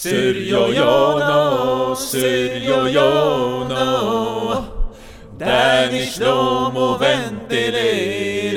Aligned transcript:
Sürüyor 0.00 0.68
yana, 0.68 1.96
sürüyor 1.96 2.86
yana 2.88 4.64
Den 5.40 5.94
işlom 5.94 6.76
och 6.76 7.00
ventilerar. 7.00 8.52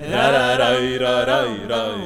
mm. 0.00 0.12
ra 0.12 0.32
ra 0.32 0.58
ra 0.58 1.26
ra 1.26 1.46
ra 1.68 2.03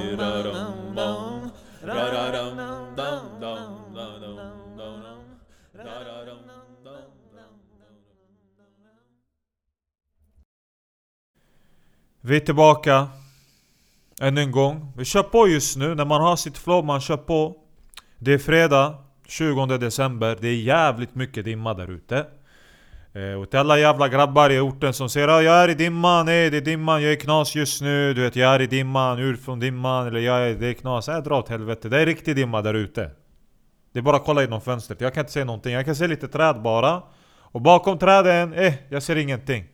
Vi 12.29 12.37
är 12.37 12.41
tillbaka. 12.41 13.09
Ännu 14.21 14.41
en 14.41 14.51
gång. 14.51 14.93
Vi 14.97 15.05
kör 15.05 15.23
på 15.23 15.49
just 15.49 15.77
nu, 15.77 15.95
när 15.95 16.05
man 16.05 16.21
har 16.21 16.37
sitt 16.37 16.59
flow, 16.59 16.85
man 16.85 17.01
kör 17.01 17.17
på. 17.17 17.57
Det 18.19 18.33
är 18.33 18.39
fredag, 18.39 18.95
20 19.29 19.67
december. 19.67 20.39
Det 20.41 20.49
är 20.49 20.55
jävligt 20.55 21.15
mycket 21.15 21.45
dimma 21.45 21.75
där 21.75 21.91
ute. 21.91 22.27
Eh, 23.13 23.41
och 23.41 23.51
till 23.51 23.59
alla 23.59 23.79
jävla 23.79 24.09
grabbar 24.09 24.51
i 24.51 24.61
orten 24.61 24.93
som 24.93 25.09
säger 25.09 25.29
ah, 25.29 25.43
'Jag 25.43 25.55
är 25.55 25.69
i 25.69 25.75
dimman, 25.75 26.27
nej 26.27 26.51
det 26.51 26.57
är 26.57 26.61
dimman, 26.61 27.03
jag 27.03 27.13
är 27.13 27.17
knas 27.17 27.55
just 27.55 27.83
nu' 27.83 28.15
Du 28.15 28.23
vet, 28.23 28.37
jag 28.37 28.55
är 28.55 28.61
i 28.63 28.67
dimman, 28.67 29.19
ur 29.19 29.37
från 29.37 29.61
dimman, 29.61 30.07
eller 30.07 30.21
jag 30.21 30.49
är, 30.49 30.55
det 30.55 30.67
är 30.67 30.75
knas. 30.75 31.09
Äh, 31.09 31.23
dra 31.23 31.39
åt 31.39 31.49
helvete. 31.49 31.89
Det 31.89 32.01
är 32.01 32.07
riktig 32.07 32.37
dimma 32.37 32.63
där 32.63 32.75
ute. 32.75 33.11
Det 33.93 33.99
är 33.99 34.03
bara 34.03 34.17
att 34.17 34.25
kolla 34.25 34.41
genom 34.41 34.61
fönstret. 34.61 35.01
Jag 35.01 35.15
kan 35.15 35.21
inte 35.21 35.33
se 35.33 35.45
någonting. 35.45 35.73
Jag 35.73 35.85
kan 35.85 35.97
se 35.97 36.07
lite 36.07 36.29
träd 36.29 36.63
bara. 36.63 37.03
Och 37.53 37.61
bakom 37.61 37.99
träden, 37.99 38.53
eh, 38.53 38.75
jag 38.89 39.03
ser 39.03 39.17
ingenting. 39.17 39.65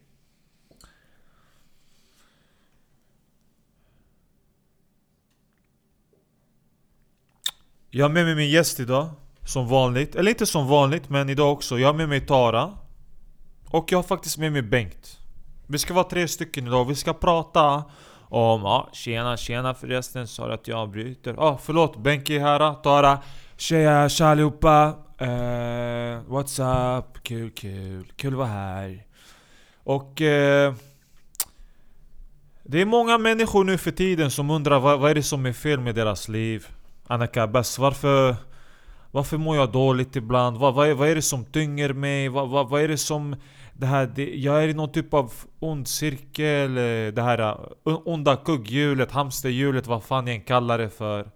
Jag 7.96 8.04
har 8.04 8.10
med 8.10 8.24
mig 8.24 8.34
min 8.34 8.50
gäst 8.50 8.80
idag, 8.80 9.08
som 9.44 9.68
vanligt. 9.68 10.14
Eller 10.14 10.30
inte 10.30 10.46
som 10.46 10.68
vanligt, 10.68 11.08
men 11.08 11.28
idag 11.28 11.52
också. 11.52 11.78
Jag 11.78 11.88
har 11.88 11.94
med 11.94 12.08
mig 12.08 12.20
Tara. 12.20 12.72
Och 13.66 13.92
jag 13.92 13.98
har 13.98 14.02
faktiskt 14.02 14.38
med 14.38 14.52
mig 14.52 14.62
Bengt. 14.62 15.18
Vi 15.66 15.78
ska 15.78 15.94
vara 15.94 16.04
tre 16.04 16.28
stycken 16.28 16.66
idag. 16.66 16.84
Vi 16.84 16.94
ska 16.94 17.12
prata 17.12 17.84
om... 18.28 18.62
Ja, 18.62 18.88
tjena, 18.92 19.36
tjena 19.36 19.74
förresten. 19.74 20.28
Sorry 20.28 20.54
att 20.54 20.68
jag 20.68 20.78
avbryter. 20.78 21.34
Ja, 21.34 21.42
ah, 21.42 21.58
förlåt. 21.62 21.96
Bengt 21.96 22.30
är 22.30 22.40
här. 22.40 22.74
Tara. 22.74 23.18
Tjeja, 23.56 24.08
tja 24.08 24.26
allihopa. 24.26 24.86
Uh, 25.22 25.28
eh, 25.28 26.20
what's 26.28 26.98
up? 26.98 27.22
Kul, 27.22 27.50
kul. 27.50 28.12
Kul 28.16 28.32
att 28.32 28.38
vara 28.38 28.48
här. 28.48 29.06
Och... 29.84 30.20
Uh, 30.20 30.74
det 32.66 32.80
är 32.80 32.84
många 32.84 33.18
människor 33.18 33.64
nu 33.64 33.78
för 33.78 33.90
tiden 33.90 34.30
som 34.30 34.50
undrar 34.50 34.80
vad, 34.80 35.00
vad 35.00 35.10
är 35.10 35.14
det 35.14 35.22
som 35.22 35.46
är 35.46 35.52
fel 35.52 35.80
med 35.80 35.94
deras 35.94 36.28
liv? 36.28 36.66
Annika 37.06 37.46
Bess, 37.46 37.78
varför... 37.78 38.36
Varför 39.10 39.36
mår 39.36 39.56
jag 39.56 39.72
dåligt 39.72 40.16
ibland? 40.16 40.56
Vad, 40.56 40.74
vad, 40.74 40.88
är, 40.88 40.94
vad 40.94 41.08
är 41.08 41.14
det 41.14 41.22
som 41.22 41.44
tynger 41.44 41.92
mig? 41.92 42.28
Vad, 42.28 42.48
vad, 42.48 42.68
vad 42.68 42.82
är 42.82 42.88
det 42.88 42.98
som... 42.98 43.36
Det 43.72 43.86
här, 43.86 44.06
det, 44.06 44.34
jag 44.34 44.64
är 44.64 44.68
i 44.68 44.74
någon 44.74 44.92
typ 44.92 45.14
av 45.14 45.32
ond 45.58 45.88
cirkel, 45.88 46.74
det 47.14 47.22
här 47.22 47.56
onda 47.84 48.36
kugghjulet, 48.36 49.12
hamsterhjulet, 49.12 49.86
vad 49.86 50.02
fan 50.02 50.26
jag 50.26 50.36
än 50.36 50.42
kallar 50.42 50.78
det 50.78 50.90
för. 50.90 51.30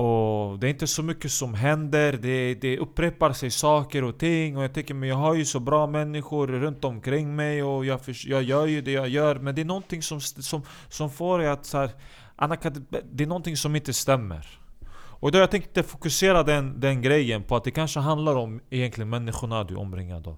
Och 0.00 0.58
det 0.58 0.66
är 0.66 0.70
inte 0.70 0.86
så 0.86 1.02
mycket 1.02 1.30
som 1.30 1.54
händer, 1.54 2.12
det, 2.12 2.54
det 2.54 2.78
upprepar 2.78 3.32
sig 3.32 3.50
saker 3.50 4.04
och 4.04 4.18
ting 4.18 4.56
och 4.56 4.62
jag 4.62 4.72
tänker 4.72 4.94
men 4.94 5.08
jag 5.08 5.16
har 5.16 5.34
ju 5.34 5.44
så 5.44 5.60
bra 5.60 5.86
människor 5.86 6.46
runt 6.46 6.84
omkring 6.84 7.36
mig 7.36 7.62
och 7.62 7.84
jag, 7.84 8.04
för, 8.04 8.28
jag 8.28 8.42
gör 8.42 8.66
ju 8.66 8.80
det 8.80 8.92
jag 8.92 9.08
gör 9.08 9.34
men 9.38 9.54
det 9.54 9.60
är 9.60 9.64
någonting 9.64 10.02
som, 10.02 10.20
som, 10.20 10.62
som 10.88 11.10
får 11.10 11.38
dig 11.38 11.48
att 11.48 11.66
så 11.66 11.78
här, 11.78 11.90
Annika, 12.36 12.70
det, 12.70 13.02
det 13.12 13.24
är 13.24 13.28
någonting 13.28 13.56
som 13.56 13.76
inte 13.76 13.92
stämmer. 13.92 14.57
Och 15.20 15.32
då 15.32 15.38
jag 15.38 15.50
tänkte 15.50 15.82
fokusera 15.82 16.42
den, 16.42 16.80
den 16.80 17.02
grejen 17.02 17.42
på 17.42 17.56
att 17.56 17.64
det 17.64 17.70
kanske 17.70 18.00
handlar 18.00 18.36
om 18.36 18.60
egentligen 18.70 19.08
människorna 19.08 19.64
du 19.64 19.74
är 19.74 19.78
omringad 19.78 20.26
av. 20.26 20.36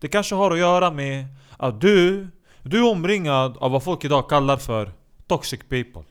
Det 0.00 0.08
kanske 0.08 0.34
har 0.34 0.50
att 0.50 0.58
göra 0.58 0.90
med 0.90 1.24
att 1.56 1.80
du, 1.80 2.28
du 2.62 2.78
är 2.78 2.90
omringad 2.90 3.56
av 3.56 3.70
vad 3.70 3.82
folk 3.82 4.04
idag 4.04 4.28
kallar 4.28 4.56
för 4.56 4.92
toxic 5.26 5.60
people. 5.68 6.02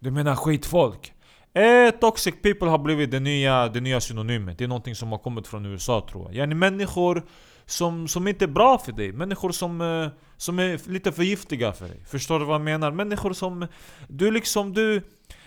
Du 0.00 0.10
menar 0.10 0.36
skitfolk? 0.36 1.12
Eh, 1.52 1.90
toxic 1.90 2.34
people 2.42 2.68
har 2.68 2.78
blivit 2.78 3.10
det 3.10 3.20
nya, 3.20 3.68
det 3.68 3.80
nya 3.80 4.00
synonymet. 4.00 4.58
Det 4.58 4.64
är 4.64 4.68
någonting 4.68 4.94
som 4.94 5.12
har 5.12 5.18
kommit 5.18 5.46
från 5.46 5.66
USA 5.66 6.06
tror 6.10 6.24
jag. 6.24 6.34
Yani 6.34 6.54
människor 6.54 7.22
som, 7.66 8.08
som 8.08 8.28
inte 8.28 8.44
är 8.44 8.48
bra 8.48 8.78
för 8.78 8.92
dig. 8.92 9.12
Människor 9.12 9.52
som, 9.52 9.80
eh, 9.80 10.08
som 10.36 10.58
är 10.58 10.90
lite 10.90 11.12
för 11.12 11.22
giftiga 11.22 11.72
för 11.72 11.88
dig. 11.88 12.00
Förstår 12.06 12.38
du 12.38 12.44
vad 12.44 12.54
jag 12.54 12.64
menar? 12.64 12.90
Människor 12.90 13.32
som... 13.32 13.66
Du 14.08 14.30
liksom, 14.30 14.72
du... 14.72 15.02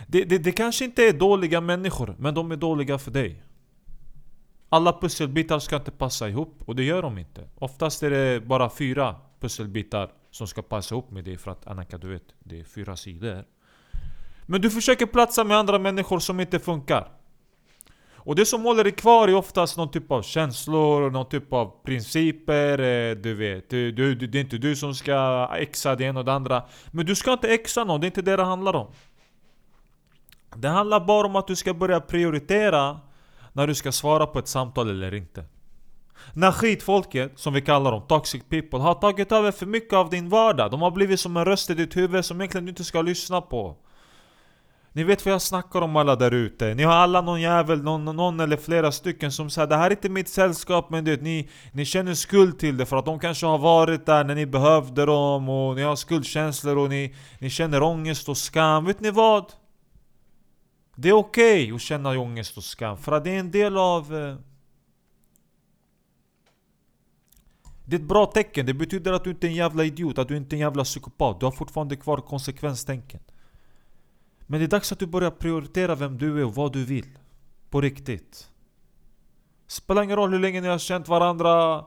Det, 0.08 0.24
det, 0.24 0.38
det 0.38 0.52
kanske 0.52 0.86
inte 0.86 1.04
är 1.04 1.14
dåliga 1.14 1.62
människor, 1.62 2.16
men 2.20 2.34
de 2.34 2.52
är 2.52 2.56
dåliga 2.56 2.98
för 2.98 3.12
dig. 3.12 3.44
Alla 4.70 4.94
pusselbitar 4.94 5.60
ska 5.60 5.76
inte 5.76 5.92
passa 5.92 6.30
ihop, 6.30 6.64
och 6.66 6.76
det 6.76 6.84
gör 6.84 7.02
de 7.02 7.18
inte. 7.18 7.50
Oftast 7.56 8.04
är 8.04 8.10
det 8.10 8.42
bara 8.42 8.70
fyra 8.70 9.16
pusselbitar 9.40 10.12
som 10.32 10.48
ska 10.48 10.62
passa 10.62 10.96
ihop 10.96 11.12
med 11.12 11.24
dig 11.24 11.38
för 11.38 11.52
att 11.52 11.68
Annika, 11.68 11.98
du 11.98 12.08
vet, 12.08 12.24
det 12.40 12.60
är 12.60 12.64
fyra 12.64 12.96
sidor. 12.96 13.46
Men 14.46 14.62
du 14.62 14.70
försöker 14.70 15.06
platsa 15.06 15.44
med 15.44 15.58
andra 15.58 15.80
människor 15.80 16.20
som 16.20 16.40
inte 16.40 16.60
funkar. 16.60 17.12
Och 18.30 18.36
det 18.36 18.46
som 18.46 18.64
håller 18.64 18.84
dig 18.84 18.94
kvar 18.94 19.28
är 19.28 19.36
oftast 19.36 19.78
någon 19.78 19.92
typ 19.92 20.12
av 20.12 20.22
känslor, 20.22 21.10
någon 21.10 21.30
typ 21.30 21.54
av 21.54 21.84
principer, 21.84 22.80
eh, 22.80 23.16
du 23.16 23.34
vet. 23.34 23.70
Du, 23.70 23.92
du, 23.92 24.16
det 24.16 24.38
är 24.38 24.42
inte 24.42 24.58
du 24.58 24.76
som 24.76 24.96
ska 24.96 25.50
exa 25.60 25.96
det 25.96 26.04
ena 26.04 26.20
och 26.20 26.26
det 26.26 26.34
andra. 26.34 26.64
Men 26.92 27.06
du 27.06 27.16
ska 27.16 27.34
inte 27.34 27.48
exa 27.48 27.84
någon, 27.84 28.02
det 28.02 28.06
är 28.06 28.08
inte 28.08 28.22
det 28.22 28.36
det 28.36 28.44
handlar 28.44 28.76
om. 28.76 28.92
Det 30.56 30.70
handlar 30.70 31.00
bara 31.00 31.28
om 31.28 31.36
att 31.36 31.48
du 31.48 31.56
ska 31.56 31.74
börja 31.74 32.00
prioritera 32.00 33.00
när 33.54 33.68
du 33.68 33.76
ska 33.76 33.92
svara 33.92 34.26
på 34.26 34.40
ett 34.40 34.48
samtal 34.48 34.90
eller 34.90 35.14
inte. 35.14 35.46
När 36.34 36.52
skitfolket, 36.52 37.40
som 37.40 37.54
vi 37.54 37.62
kallar 37.62 37.92
dem, 37.92 38.02
toxic 38.08 38.44
people, 38.50 38.80
har 38.80 38.94
tagit 38.94 39.32
över 39.32 39.52
för 39.52 39.66
mycket 39.66 39.94
av 39.94 40.10
din 40.10 40.30
vardag. 40.30 40.72
De 40.72 40.82
har 40.82 40.92
blivit 40.92 41.20
som 41.20 41.38
en 41.38 41.46
röst 41.46 41.70
i 41.70 41.74
ditt 41.74 41.98
huvud 41.98 42.26
som 42.26 42.42
egentligen 42.42 42.66
du 42.66 42.70
inte 42.70 42.84
ska 42.84 43.02
lyssna 43.02 43.42
på. 43.42 43.76
Ni 44.94 45.04
vet 45.04 45.26
vad 45.26 45.34
jag 45.34 45.42
snackar 45.42 45.82
om 45.82 45.96
alla 45.96 46.16
där 46.16 46.34
ute. 46.34 46.74
Ni 46.74 46.84
har 46.84 46.94
alla 46.94 47.22
någon 47.22 47.42
jävel, 47.42 47.84
någon, 47.84 48.06
någon 48.06 48.40
eller 48.40 48.58
flera 48.58 48.92
stycken 48.92 49.32
som 49.32 49.50
säger 49.50 49.68
det 49.68 49.76
här 49.76 49.86
är 49.86 49.92
inte 49.92 50.10
mitt 50.10 50.30
sällskap 50.30 50.90
men 50.90 51.06
du 51.06 51.12
vet, 51.12 51.22
ni, 51.22 51.50
ni 51.72 51.86
känner 51.86 52.14
skuld 52.14 52.60
till 52.60 52.78
det 52.78 52.86
för 52.86 52.98
att 52.98 53.06
de 53.06 53.20
kanske 53.20 53.46
har 53.46 53.58
varit 53.58 54.06
där 54.06 54.24
när 54.24 54.36
ni 54.36 54.46
behövde 54.46 55.06
dem 55.06 55.50
och 55.50 55.76
ni 55.76 55.82
har 55.82 55.96
skuldkänslor 55.96 56.78
och 56.78 56.90
ni, 56.90 57.16
ni 57.40 57.50
känner 57.50 57.84
ångest 57.84 58.30
och 58.30 58.38
skam. 58.38 58.86
Vet 58.86 59.00
ni 59.00 59.12
vad? 59.12 59.46
Det 61.02 61.10
är 61.10 61.14
okej 61.14 61.72
att 61.72 61.82
känna 61.82 62.20
ångest 62.20 62.58
och 62.58 62.64
skam 62.64 62.98
för 62.98 63.12
att 63.12 63.24
det 63.24 63.36
är 63.36 63.40
en 63.40 63.52
del 63.52 63.78
av... 63.78 64.16
Eh, 64.16 64.36
det 67.86 67.96
är 67.96 68.00
ett 68.00 68.08
bra 68.08 68.26
tecken, 68.26 68.66
det 68.66 68.74
betyder 68.74 69.14
att 69.14 69.24
du 69.24 69.30
inte 69.30 69.48
är 69.48 69.50
en 69.50 69.56
jävla 69.56 69.84
idiot, 69.84 70.18
att 70.18 70.28
du 70.28 70.38
inte 70.38 70.56
är 70.56 70.58
en 70.58 70.62
jävla 70.62 70.84
psykopat. 70.84 71.40
Du 71.40 71.46
har 71.46 71.52
fortfarande 71.52 71.96
kvar 71.96 72.18
konsekvenstänken. 72.18 73.20
Men 74.48 74.60
det 74.60 74.66
är 74.66 74.68
dags 74.68 74.92
att 74.92 75.00
du 75.00 75.06
börjar 75.06 75.32
prioritera 75.32 75.96
vem 75.96 76.18
du 76.18 76.40
är 76.40 76.46
och 76.46 76.56
vad 76.56 76.74
du 76.74 76.86
vill. 76.86 77.18
På 77.70 77.82
riktigt. 77.82 78.50
Spelar 79.68 80.04
ingen 80.04 80.16
roll 80.16 80.32
hur 80.32 80.40
länge 80.40 80.62
ni 80.62 80.68
har 80.68 80.78
känt 80.78 81.08
varandra 81.08 81.86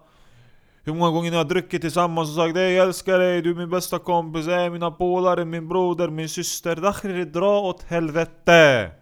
Hur 0.82 0.94
många 0.94 1.10
gånger 1.10 1.30
ni 1.30 1.36
har 1.36 1.44
druckit 1.44 1.80
tillsammans 1.80 2.28
och 2.28 2.34
sagt 2.34 2.56
"Ey, 2.56 2.72
jag 2.72 2.86
älskar 2.86 3.18
dig, 3.18 3.42
du 3.42 3.50
är 3.50 3.54
min 3.54 3.70
bästa 3.70 3.98
kompis, 3.98 4.48
ey, 4.48 4.70
mina 4.70 4.90
polare, 4.90 5.44
min 5.44 5.68
broder, 5.68 6.08
min 6.08 6.28
syster 6.28 6.76
Dakhri, 6.76 7.24
dra 7.24 7.60
åt 7.60 7.82
helvete! 7.82 9.01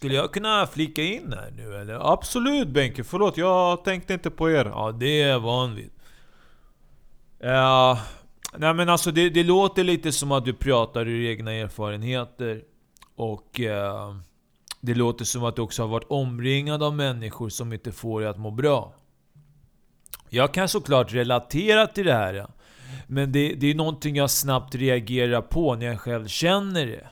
Skulle 0.00 0.14
jag 0.14 0.32
kunna 0.32 0.66
flika 0.66 1.02
in 1.02 1.32
här 1.32 1.50
nu 1.56 1.76
eller? 1.76 2.12
Absolut 2.12 2.68
Benke, 2.68 3.04
förlåt 3.04 3.36
jag 3.36 3.84
tänkte 3.84 4.14
inte 4.14 4.30
på 4.30 4.50
er. 4.50 4.64
Ja, 4.64 4.92
det 4.92 5.22
är 5.22 5.38
vanligt. 5.38 5.92
Ja, 7.38 7.98
nej 8.56 8.74
men 8.74 8.88
alltså 8.88 9.10
det, 9.10 9.30
det 9.30 9.42
låter 9.42 9.84
lite 9.84 10.12
som 10.12 10.32
att 10.32 10.44
du 10.44 10.52
pratar 10.52 11.08
ur 11.08 11.30
egna 11.30 11.52
erfarenheter. 11.52 12.62
Och 13.16 13.60
eh, 13.60 14.14
det 14.80 14.94
låter 14.94 15.24
som 15.24 15.44
att 15.44 15.56
du 15.56 15.62
också 15.62 15.82
har 15.82 15.88
varit 15.88 16.10
omringad 16.10 16.82
av 16.82 16.94
människor 16.94 17.48
som 17.48 17.72
inte 17.72 17.92
får 17.92 18.20
dig 18.20 18.30
att 18.30 18.38
må 18.38 18.50
bra. 18.50 18.94
Jag 20.28 20.54
kan 20.54 20.68
såklart 20.68 21.12
relatera 21.12 21.86
till 21.86 22.06
det 22.06 22.14
här. 22.14 22.34
Ja. 22.34 22.48
Men 23.06 23.32
det, 23.32 23.54
det 23.54 23.70
är 23.70 23.74
någonting 23.74 24.16
jag 24.16 24.30
snabbt 24.30 24.74
reagerar 24.74 25.42
på 25.42 25.74
när 25.74 25.86
jag 25.86 26.00
själv 26.00 26.26
känner 26.28 26.86
det. 26.86 27.08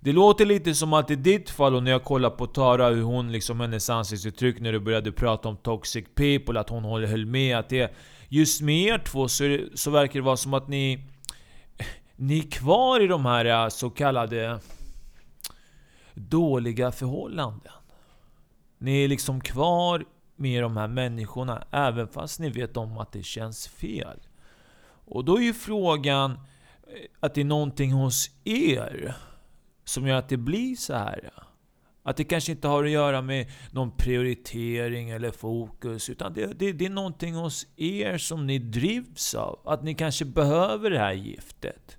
Det 0.00 0.12
låter 0.12 0.46
lite 0.46 0.74
som 0.74 0.92
att 0.92 1.10
i 1.10 1.16
ditt 1.16 1.50
fall, 1.50 1.74
och 1.74 1.82
när 1.82 1.90
jag 1.90 2.04
kollar 2.04 2.30
på 2.30 2.46
Tara, 2.46 2.88
hur 2.88 3.02
hon 3.02 3.32
liksom, 3.32 3.60
hennes 3.60 3.90
ansiktsuttryck 3.90 4.60
när 4.60 4.72
du 4.72 4.80
började 4.80 5.12
prata 5.12 5.48
om 5.48 5.56
toxic 5.56 6.04
people, 6.14 6.60
att 6.60 6.70
hon 6.70 6.84
höll 6.84 7.26
med, 7.26 7.58
att 7.58 7.68
det 7.68 7.94
Just 8.28 8.60
med 8.60 8.82
er 8.82 8.98
två 8.98 9.28
så, 9.28 9.44
det, 9.44 9.78
så 9.78 9.90
verkar 9.90 10.14
det 10.14 10.24
vara 10.24 10.36
som 10.36 10.54
att 10.54 10.68
ni... 10.68 11.04
Ni 12.16 12.38
är 12.38 12.50
kvar 12.50 13.00
i 13.00 13.06
de 13.06 13.26
här 13.26 13.44
eh, 13.44 13.68
så 13.68 13.90
kallade... 13.90 14.60
dåliga 16.14 16.92
förhållanden. 16.92 17.72
Ni 18.78 19.04
är 19.04 19.08
liksom 19.08 19.40
kvar 19.40 20.04
med 20.36 20.62
de 20.62 20.76
här 20.76 20.88
människorna 20.88 21.64
även 21.70 22.08
fast 22.08 22.40
ni 22.40 22.50
vet 22.50 22.76
om 22.76 22.98
att 22.98 23.12
det 23.12 23.22
känns 23.22 23.68
fel. 23.68 24.18
Och 25.04 25.24
då 25.24 25.36
är 25.36 25.42
ju 25.42 25.54
frågan 25.54 26.30
eh, 26.30 26.38
att 27.20 27.34
det 27.34 27.40
är 27.40 27.44
någonting 27.44 27.92
hos 27.92 28.30
er 28.44 29.14
som 29.88 30.06
gör 30.06 30.16
att 30.16 30.28
det 30.28 30.36
blir 30.36 30.76
så 30.76 30.94
här. 30.94 31.30
Att 32.02 32.16
det 32.16 32.24
kanske 32.24 32.52
inte 32.52 32.68
har 32.68 32.84
att 32.84 32.90
göra 32.90 33.22
med 33.22 33.50
någon 33.70 33.90
prioritering 33.90 35.10
eller 35.10 35.30
fokus. 35.30 36.10
Utan 36.10 36.32
det, 36.32 36.46
det, 36.46 36.72
det 36.72 36.86
är 36.86 36.90
någonting 36.90 37.34
hos 37.34 37.66
er 37.76 38.18
som 38.18 38.46
ni 38.46 38.58
drivs 38.58 39.34
av. 39.34 39.60
Att 39.64 39.82
ni 39.82 39.94
kanske 39.94 40.24
behöver 40.24 40.90
det 40.90 40.98
här 40.98 41.12
giftet. 41.12 41.98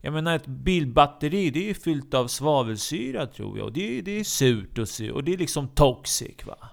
Jag 0.00 0.12
menar 0.12 0.36
ett 0.36 0.46
bilbatteri, 0.46 1.50
det 1.50 1.70
är 1.70 1.74
fyllt 1.74 2.14
av 2.14 2.26
svavelsyra 2.26 3.26
tror 3.26 3.58
jag. 3.58 3.66
Och 3.66 3.72
det, 3.72 4.00
det 4.00 4.20
är 4.20 4.24
surt 4.24 4.78
och 4.78 4.88
surt. 4.88 5.12
Och 5.12 5.24
det 5.24 5.32
är 5.32 5.38
liksom 5.38 5.68
toxic 5.68 6.46
va. 6.46 6.68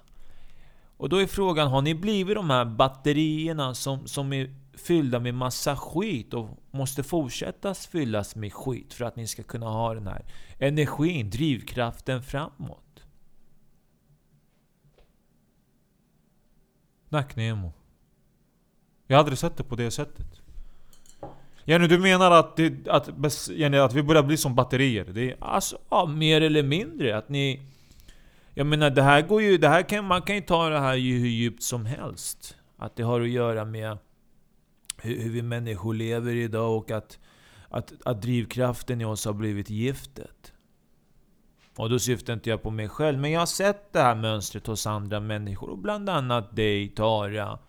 Och 0.98 1.10
då 1.10 1.18
är 1.18 1.28
frågan, 1.28 1.68
har 1.68 1.82
ni 1.82 1.96
blivit 1.96 2.36
de 2.36 2.50
här 2.50 2.66
batterierna 2.66 3.76
som, 3.76 4.08
som 4.08 4.34
är 4.34 4.56
fyllda 4.78 5.20
med 5.20 5.34
massa 5.34 5.76
skit 5.76 6.34
och 6.34 6.50
måste 6.72 7.04
fortsätta 7.04 7.74
fyllas 7.74 8.36
med 8.36 8.54
skit 8.54 8.94
för 8.94 9.06
att 9.06 9.16
ni 9.16 9.28
ska 9.28 9.44
kunna 9.44 9.66
ha 9.66 9.94
den 9.94 10.08
här 10.08 10.26
energin, 10.60 11.30
drivkraften 11.30 12.24
framåt? 12.24 13.04
Nacknemo. 17.10 17.74
Jag 19.08 19.18
har 19.18 19.20
aldrig 19.20 19.38
sett 19.38 19.58
det 19.58 19.64
på 19.64 19.76
det 19.76 19.92
sättet. 19.92 20.42
Jenny, 21.66 21.88
du 21.88 22.00
menar 22.00 22.32
att, 22.32 22.56
det, 22.56 22.88
att, 22.88 23.50
Jenny, 23.50 23.78
att 23.78 23.94
vi 23.94 24.04
börjar 24.04 24.24
bli 24.24 24.38
som 24.38 24.56
batterier? 24.56 25.06
Det 25.06 25.32
är, 25.32 25.38
alltså, 25.40 25.78
ja, 25.90 26.06
mer 26.06 26.42
eller 26.42 26.64
mindre. 26.64 27.18
Att 27.18 27.30
ni... 27.30 27.62
Jag 28.54 28.68
menar, 28.68 28.90
det 28.90 29.02
här 29.02 29.22
går 29.22 29.42
ju... 29.42 29.58
Det 29.58 29.70
här 29.70 29.82
kan, 29.82 30.06
man 30.06 30.22
kan 30.22 30.36
ju 30.36 30.42
ta 30.42 30.70
det 30.70 30.80
här 30.80 30.94
hur 30.94 31.28
djupt 31.28 31.64
som 31.64 31.86
helst. 31.86 32.58
Att 32.78 32.96
det 32.96 33.04
har 33.04 33.22
att 33.22 33.30
göra 33.30 33.66
med 33.66 33.98
hur, 35.02 35.22
hur 35.22 35.30
vi 35.30 35.42
människor 35.42 35.94
lever 35.94 36.36
idag 36.36 36.78
och 36.78 36.92
att, 36.92 37.20
att, 37.70 37.94
att 38.06 38.22
drivkraften 38.22 39.02
i 39.02 39.06
oss 39.06 39.26
har 39.26 39.34
blivit 39.34 39.70
giftet. 39.70 40.54
Och 41.78 41.90
då 41.90 42.00
syftar 42.00 42.34
inte 42.34 42.50
jag 42.50 42.62
på 42.64 42.72
mig 42.72 42.90
själv, 42.90 43.20
men 43.20 43.32
jag 43.32 43.40
har 43.40 43.46
sett 43.46 43.94
det 43.94 44.00
här 44.00 44.16
mönstret 44.16 44.68
hos 44.68 44.88
andra 44.88 45.20
människor. 45.20 45.70
Och 45.70 45.78
bland 45.78 46.10
annat 46.10 46.56
dig, 46.56 46.88
Tara. 46.90 47.60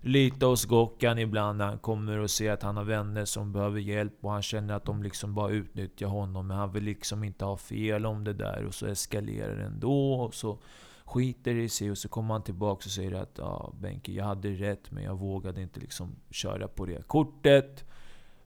Lite 0.00 0.46
hos 0.46 0.64
Gokkan 0.64 1.18
ibland 1.18 1.58
när 1.58 1.66
han 1.66 1.78
kommer 1.78 2.18
och 2.18 2.30
ser 2.30 2.52
att 2.52 2.62
han 2.62 2.76
har 2.76 2.84
vänner 2.84 3.24
som 3.24 3.52
behöver 3.52 3.80
hjälp 3.80 4.12
och 4.20 4.30
han 4.30 4.42
känner 4.42 4.74
att 4.74 4.84
de 4.84 5.02
liksom 5.02 5.34
bara 5.34 5.50
utnyttjar 5.50 6.06
honom. 6.06 6.46
Men 6.46 6.56
han 6.56 6.72
vill 6.72 6.84
liksom 6.84 7.24
inte 7.24 7.44
ha 7.44 7.56
fel 7.56 8.06
om 8.06 8.24
det 8.24 8.32
där 8.32 8.64
och 8.64 8.74
så 8.74 8.86
eskalerar 8.86 9.56
det 9.56 9.64
ändå. 9.64 10.12
Och 10.12 10.34
så 10.34 10.58
skiter 11.08 11.54
i 11.54 11.68
sig 11.68 11.90
och 11.90 11.98
så 11.98 12.08
kommer 12.08 12.34
han 12.34 12.42
tillbaka 12.42 12.86
och 12.86 12.90
säger 12.90 13.12
att 13.12 13.34
ja, 13.38 13.72
Benke, 13.80 14.12
jag 14.12 14.24
hade 14.24 14.50
rätt 14.50 14.90
men 14.90 15.04
jag 15.04 15.18
vågade 15.18 15.62
inte 15.62 15.80
liksom 15.80 16.16
köra 16.30 16.68
på 16.68 16.86
det 16.86 17.06
kortet. 17.06 17.84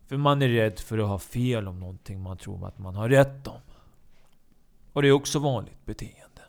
För 0.06 0.16
man 0.16 0.42
är 0.42 0.48
rädd 0.48 0.78
för 0.78 0.98
att 0.98 1.08
ha 1.08 1.18
fel 1.18 1.68
om 1.68 1.80
någonting 1.80 2.20
man 2.20 2.36
tror 2.36 2.68
att 2.68 2.78
man 2.78 2.94
har 2.94 3.08
rätt 3.08 3.46
om. 3.46 3.60
Och 4.92 5.02
det 5.02 5.08
är 5.08 5.12
också 5.12 5.38
vanligt 5.38 5.86
beteende. 5.86 6.42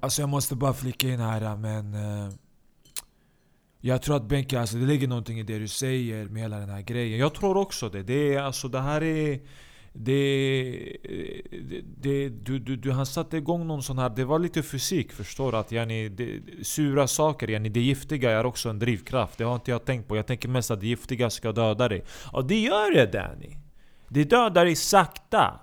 Alltså 0.00 0.22
jag 0.22 0.28
måste 0.28 0.56
bara 0.56 0.72
flika 0.72 1.08
in 1.08 1.20
här 1.20 1.56
men... 1.56 1.94
Eh, 1.94 2.32
jag 3.80 4.02
tror 4.02 4.16
att 4.16 4.28
Benke, 4.28 4.60
alltså 4.60 4.76
det 4.76 4.86
ligger 4.86 5.08
någonting 5.08 5.38
i 5.40 5.42
det 5.42 5.58
du 5.58 5.68
säger 5.68 6.28
med 6.28 6.42
hela 6.42 6.58
den 6.58 6.68
här 6.68 6.82
grejen. 6.82 7.18
Jag 7.18 7.34
tror 7.34 7.56
också 7.56 7.88
det. 7.88 8.02
Det, 8.02 8.34
är, 8.34 8.42
alltså, 8.42 8.68
det 8.68 8.80
här 8.80 9.02
är... 9.02 9.40
Det, 10.00 10.96
det, 11.50 11.82
det, 12.00 12.28
du, 12.28 12.58
du, 12.58 12.76
du, 12.76 12.90
han 12.90 13.06
satte 13.06 13.36
igång 13.36 13.66
någon 13.66 13.82
sån 13.82 13.98
här, 13.98 14.08
det 14.08 14.24
var 14.24 14.38
lite 14.38 14.62
fysik 14.62 15.12
förstår 15.12 15.52
du? 15.52 15.58
Att 15.58 15.72
yani, 15.72 16.08
det, 16.08 16.40
sura 16.62 17.06
saker, 17.06 17.50
yani, 17.50 17.68
det 17.68 17.80
giftiga 17.80 18.30
är 18.30 18.46
också 18.46 18.68
en 18.68 18.78
drivkraft. 18.78 19.38
Det 19.38 19.44
har 19.44 19.54
inte 19.54 19.70
jag 19.70 19.84
tänkt 19.84 20.08
på. 20.08 20.16
Jag 20.16 20.26
tänker 20.26 20.48
mest 20.48 20.70
att 20.70 20.80
det 20.80 20.86
giftiga 20.86 21.30
ska 21.30 21.52
döda 21.52 21.88
dig. 21.88 22.04
Och 22.32 22.46
det 22.46 22.60
gör 22.60 22.94
det 22.94 23.06
Danny! 23.06 23.56
Det 24.08 24.24
dödar 24.24 24.64
dig 24.64 24.76
sakta. 24.76 25.60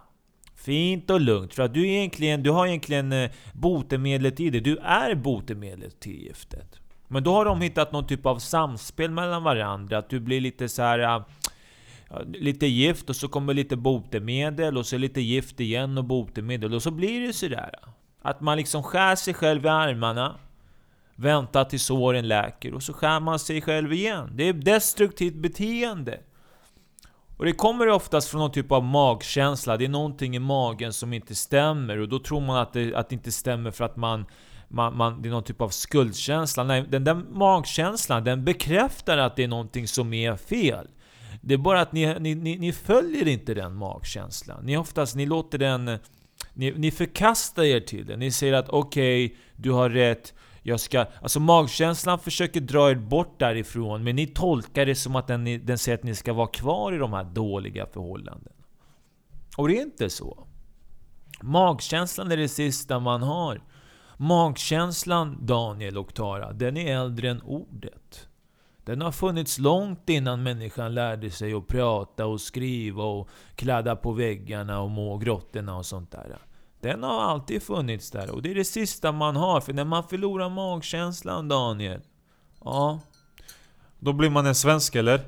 Fint 0.55 1.09
och 1.09 1.21
lugnt. 1.21 1.53
För 1.53 1.63
att 1.63 1.73
du, 1.73 1.87
egentligen, 1.87 2.43
du 2.43 2.51
har 2.51 2.67
egentligen 2.67 3.11
eh, 3.11 3.31
botemedlet 3.53 4.39
i 4.39 4.49
dig. 4.49 4.61
Du 4.61 4.77
är 4.77 5.15
botemedlet 5.15 5.99
till 5.99 6.23
giftet. 6.23 6.79
Men 7.07 7.23
då 7.23 7.33
har 7.33 7.45
de 7.45 7.61
hittat 7.61 7.91
någon 7.91 8.07
typ 8.07 8.25
av 8.25 8.39
samspel 8.39 9.11
mellan 9.11 9.43
varandra. 9.43 9.97
Att 9.97 10.09
du 10.09 10.19
blir 10.19 10.41
lite 10.41 10.69
så 10.69 10.81
här 10.81 10.99
eh, 10.99 11.23
lite 12.25 12.67
gift 12.67 13.09
och 13.09 13.15
så 13.15 13.27
kommer 13.27 13.53
lite 13.53 13.75
botemedel 13.75 14.77
och 14.77 14.85
så 14.85 14.97
lite 14.97 15.21
gift 15.21 15.59
igen 15.59 15.97
och 15.97 16.03
botemedel 16.03 16.73
och 16.73 16.83
så 16.83 16.91
blir 16.91 17.27
det 17.27 17.33
sådär. 17.33 17.71
Att 18.21 18.41
man 18.41 18.57
liksom 18.57 18.83
skär 18.83 19.15
sig 19.15 19.33
själv 19.33 19.65
i 19.65 19.69
armarna, 19.69 20.35
väntar 21.15 21.63
tills 21.63 21.83
såren 21.83 22.27
läker 22.27 22.73
och 22.73 22.83
så 22.83 22.93
skär 22.93 23.19
man 23.19 23.39
sig 23.39 23.61
själv 23.61 23.93
igen. 23.93 24.31
Det 24.35 24.43
är 24.43 24.53
destruktivt 24.53 25.35
beteende. 25.35 26.19
Och 27.37 27.45
det 27.45 27.51
kommer 27.51 27.89
oftast 27.89 28.29
från 28.29 28.41
någon 28.41 28.51
typ 28.51 28.71
av 28.71 28.83
magkänsla. 28.83 29.77
Det 29.77 29.85
är 29.85 29.89
någonting 29.89 30.35
i 30.35 30.39
magen 30.39 30.93
som 30.93 31.13
inte 31.13 31.35
stämmer 31.35 31.97
och 31.97 32.09
då 32.09 32.19
tror 32.19 32.41
man 32.41 32.57
att 32.57 32.73
det, 32.73 32.95
att 32.95 33.09
det 33.09 33.15
inte 33.15 33.31
stämmer 33.31 33.71
för 33.71 33.85
att 33.85 33.95
man, 33.95 34.25
man, 34.67 34.97
man, 34.97 35.21
det 35.21 35.29
är 35.29 35.31
någon 35.31 35.43
typ 35.43 35.61
av 35.61 35.69
skuldkänsla. 35.69 36.63
Nej, 36.63 36.85
den 36.89 37.03
där 37.03 37.15
magkänslan 37.31 38.23
den 38.23 38.45
bekräftar 38.45 39.17
att 39.17 39.35
det 39.35 39.43
är 39.43 39.47
någonting 39.47 39.87
som 39.87 40.13
är 40.13 40.35
fel. 40.35 40.87
Det 41.45 41.53
är 41.53 41.57
bara 41.57 41.81
att 41.81 41.91
ni, 41.91 42.19
ni, 42.19 42.35
ni, 42.35 42.57
ni 42.57 42.73
följer 42.73 43.27
inte 43.27 43.53
den 43.53 43.75
magkänslan. 43.75 44.65
Ni 44.65 44.77
oftast, 44.77 45.15
ni 45.15 45.25
låter 45.25 45.57
den... 45.57 45.99
Ni, 46.53 46.71
ni 46.71 46.91
förkastar 46.91 47.63
er 47.63 47.79
till 47.79 48.05
den. 48.05 48.19
Ni 48.19 48.31
säger 48.31 48.53
att 48.53 48.69
okej, 48.69 49.25
okay, 49.25 49.37
du 49.55 49.71
har 49.71 49.89
rätt. 49.89 50.33
Jag 50.61 50.79
ska... 50.79 51.05
Alltså 51.21 51.39
magkänslan 51.39 52.19
försöker 52.19 52.61
dra 52.61 52.89
er 52.89 52.95
bort 52.95 53.39
därifrån, 53.39 54.03
men 54.03 54.15
ni 54.15 54.27
tolkar 54.27 54.85
det 54.85 54.95
som 54.95 55.15
att 55.15 55.27
den, 55.27 55.65
den 55.65 55.77
säger 55.77 55.97
att 55.97 56.03
ni 56.03 56.15
ska 56.15 56.33
vara 56.33 56.47
kvar 56.47 56.93
i 56.93 56.97
de 56.97 57.13
här 57.13 57.23
dåliga 57.23 57.85
förhållandena. 57.85 58.55
Och 59.57 59.67
det 59.67 59.77
är 59.77 59.81
inte 59.81 60.09
så. 60.09 60.47
Magkänslan 61.41 62.31
är 62.31 62.37
det 62.37 62.47
sista 62.47 62.99
man 62.99 63.23
har. 63.23 63.61
Magkänslan, 64.17 65.37
Daniel 65.45 65.97
och 65.97 66.13
Tara, 66.13 66.53
den 66.53 66.77
är 66.77 66.95
äldre 66.95 67.29
än 67.29 67.41
ordet. 67.41 68.27
Den 68.85 69.01
har 69.01 69.11
funnits 69.11 69.57
långt 69.57 70.09
innan 70.09 70.43
människan 70.43 70.93
lärde 70.93 71.31
sig 71.31 71.53
att 71.53 71.67
prata 71.67 72.25
och 72.25 72.41
skriva 72.41 73.03
och 73.03 73.29
kladda 73.55 73.95
på 73.95 74.11
väggarna 74.11 74.81
och 74.81 74.89
må 74.89 75.17
grottorna 75.17 75.77
och 75.77 75.85
sånt 75.85 76.11
där. 76.11 76.37
Den 76.81 77.03
har 77.03 77.21
alltid 77.21 77.63
funnits 77.63 78.11
där 78.11 78.29
och 78.29 78.41
det 78.41 78.51
är 78.51 78.55
det 78.55 78.65
sista 78.65 79.11
man 79.11 79.35
har. 79.35 79.61
För 79.61 79.73
när 79.73 79.85
man 79.85 80.03
förlorar 80.03 80.49
magkänslan, 80.49 81.47
Daniel. 81.47 82.01
Ja. 82.63 82.99
Då 83.99 84.13
blir 84.13 84.29
man 84.29 84.45
en 84.45 84.55
svensk 84.55 84.95
eller? 84.95 85.21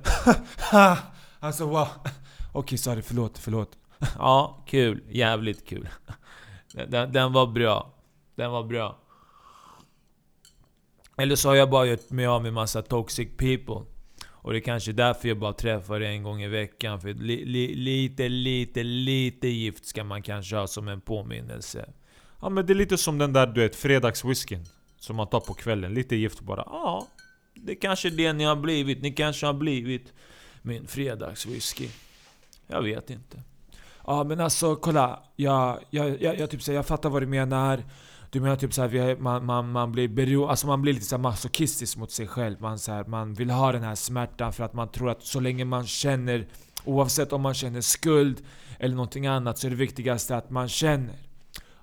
alltså 1.39 1.65
wow. 1.65 1.87
Okej, 2.03 2.59
okay, 2.59 2.77
sorry. 2.77 3.01
Förlåt, 3.01 3.37
förlåt. 3.37 3.77
ja, 4.17 4.63
kul. 4.67 5.03
Jävligt 5.09 5.67
kul. 5.67 5.89
Den, 6.87 7.11
den 7.11 7.33
var 7.33 7.47
bra. 7.47 7.93
Den 8.35 8.51
var 8.51 8.63
bra. 8.63 8.97
Eller 11.17 11.35
så 11.35 11.49
har 11.49 11.55
jag 11.55 11.69
bara 11.69 11.85
gjort 11.85 12.09
mig 12.09 12.25
av 12.25 12.43
med 12.43 12.53
massa 12.53 12.81
toxic 12.81 13.27
people. 13.37 13.81
Och 14.47 14.53
det 14.53 14.59
är 14.59 14.61
kanske 14.61 14.91
därför 14.91 15.27
jag 15.27 15.39
bara 15.39 15.53
träffar 15.53 16.01
en 16.01 16.23
gång 16.23 16.41
i 16.41 16.47
veckan. 16.47 17.01
För 17.01 17.13
li, 17.13 17.45
li, 17.45 17.75
lite, 17.75 18.29
lite, 18.29 18.83
lite 18.83 19.47
gift 19.47 19.85
ska 19.85 20.03
man 20.03 20.21
kanske 20.21 20.55
ha 20.55 20.67
som 20.67 20.87
en 20.87 21.01
påminnelse. 21.01 21.89
Ja 22.41 22.49
men 22.49 22.65
det 22.65 22.73
är 22.73 22.75
lite 22.75 22.97
som 22.97 23.17
den 23.17 23.33
där 23.33 23.47
du 23.47 23.61
vet, 23.61 23.75
fredagswhiskyn. 23.75 24.65
Som 24.99 25.15
man 25.15 25.27
tar 25.27 25.39
på 25.39 25.53
kvällen. 25.53 25.93
Lite 25.93 26.15
gift 26.15 26.41
bara. 26.41 26.63
Ja, 26.65 27.07
det 27.53 27.71
är 27.71 27.81
kanske 27.81 28.09
det 28.09 28.33
ni 28.33 28.43
har 28.43 28.55
blivit. 28.55 29.01
Ni 29.01 29.11
kanske 29.11 29.45
har 29.45 29.53
blivit 29.53 30.13
min 30.61 30.87
fredagswhisky. 30.87 31.89
Jag 32.67 32.81
vet 32.81 33.09
inte. 33.09 33.41
Ja 34.05 34.23
men 34.23 34.39
alltså 34.39 34.75
kolla. 34.75 35.23
Jag, 35.35 35.79
jag, 35.89 36.21
jag, 36.21 36.39
jag, 36.39 36.49
typ, 36.49 36.67
jag 36.67 36.85
fattar 36.85 37.09
vad 37.09 37.21
du 37.21 37.27
menar. 37.27 37.83
Du 38.29 38.41
menar 38.41 38.55
typ 38.55 38.73
såhär, 38.73 39.15
man, 39.15 39.45
man, 39.45 39.71
man 39.71 39.91
blir 39.91 40.07
bero, 40.07 40.47
alltså 40.47 40.67
man 40.67 40.81
blir 40.81 40.93
lite 40.93 41.05
så 41.05 41.17
masochistisk 41.17 41.97
mot 41.97 42.11
sig 42.11 42.27
själv. 42.27 42.61
Man, 42.61 42.79
så 42.79 42.91
här, 42.91 43.03
man 43.03 43.33
vill 43.33 43.49
ha 43.49 43.71
den 43.71 43.83
här 43.83 43.95
smärtan 43.95 44.53
för 44.53 44.63
att 44.63 44.73
man 44.73 44.91
tror 44.91 45.09
att 45.09 45.23
så 45.23 45.39
länge 45.39 45.65
man 45.65 45.85
känner, 45.87 46.47
oavsett 46.85 47.33
om 47.33 47.41
man 47.41 47.53
känner 47.53 47.81
skuld 47.81 48.41
eller 48.79 48.95
någonting 48.95 49.27
annat, 49.27 49.57
så 49.57 49.67
är 49.67 49.71
det 49.71 49.77
viktigaste 49.77 50.37
att 50.37 50.49
man 50.49 50.69
känner. 50.69 51.15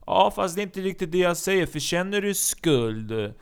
Ja, 0.07 0.33
fast 0.37 0.55
det 0.55 0.61
är 0.61 0.63
inte 0.63 0.81
riktigt 0.81 1.13
det 1.13 1.19
jag 1.19 1.37
säger. 1.37 1.67
För 1.67 1.79
känner 1.79 2.21
du 2.21 2.35
skuld 2.35 3.35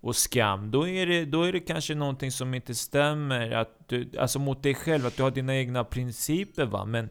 och 0.00 0.16
skam, 0.16 0.70
då 0.70 0.88
är 0.88 1.06
det, 1.06 1.24
då 1.24 1.42
är 1.42 1.52
det 1.52 1.60
kanske 1.60 1.94
någonting 1.94 2.30
som 2.30 2.54
inte 2.54 2.74
stämmer. 2.74 3.50
Att 3.50 3.88
du, 3.88 4.10
alltså 4.18 4.38
mot 4.38 4.62
dig 4.62 4.74
själv, 4.74 5.06
att 5.06 5.16
du 5.16 5.22
har 5.22 5.30
dina 5.30 5.56
egna 5.56 5.84
principer 5.84 6.64
va. 6.64 6.84
Men 6.84 7.08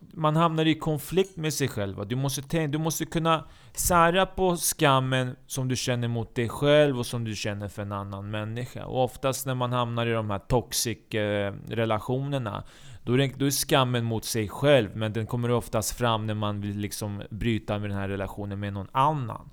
man 0.00 0.36
hamnar 0.36 0.66
i 0.66 0.74
konflikt 0.74 1.36
med 1.36 1.54
sig 1.54 1.68
själv. 1.68 2.08
Du 2.08 2.16
måste, 2.16 2.42
tänka, 2.42 2.72
du 2.72 2.78
måste 2.78 3.04
kunna 3.04 3.44
sära 3.72 4.26
på 4.26 4.56
skammen 4.56 5.36
som 5.46 5.68
du 5.68 5.76
känner 5.76 6.08
mot 6.08 6.34
dig 6.34 6.48
själv 6.48 6.98
och 6.98 7.06
som 7.06 7.24
du 7.24 7.34
känner 7.34 7.68
för 7.68 7.82
en 7.82 7.92
annan 7.92 8.30
människa. 8.30 8.84
Och 8.84 9.04
oftast 9.04 9.46
när 9.46 9.54
man 9.54 9.72
hamnar 9.72 10.06
i 10.06 10.12
de 10.12 10.30
här 10.30 10.38
toxic 10.38 11.14
eh, 11.14 11.54
relationerna 11.68 12.64
Då 13.02 13.12
är, 13.12 13.18
det, 13.18 13.32
då 13.36 13.46
är 13.46 13.50
skammen 13.50 14.04
mot 14.04 14.24
sig 14.24 14.48
själv, 14.48 14.96
men 14.96 15.12
den 15.12 15.26
kommer 15.26 15.50
oftast 15.50 15.98
fram 15.98 16.26
när 16.26 16.34
man 16.34 16.60
vill 16.60 16.78
liksom 16.78 17.22
bryta 17.30 17.78
med 17.78 17.90
den 17.90 17.98
här 17.98 18.08
relationen 18.08 18.60
med 18.60 18.72
någon 18.72 18.88
annan. 18.92 19.50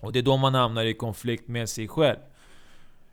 Och 0.00 0.12
det 0.12 0.18
är 0.18 0.22
då 0.22 0.36
man 0.36 0.54
hamnar 0.54 0.84
i 0.84 0.94
konflikt 0.94 1.48
med 1.48 1.68
sig 1.68 1.88
själv. 1.88 2.18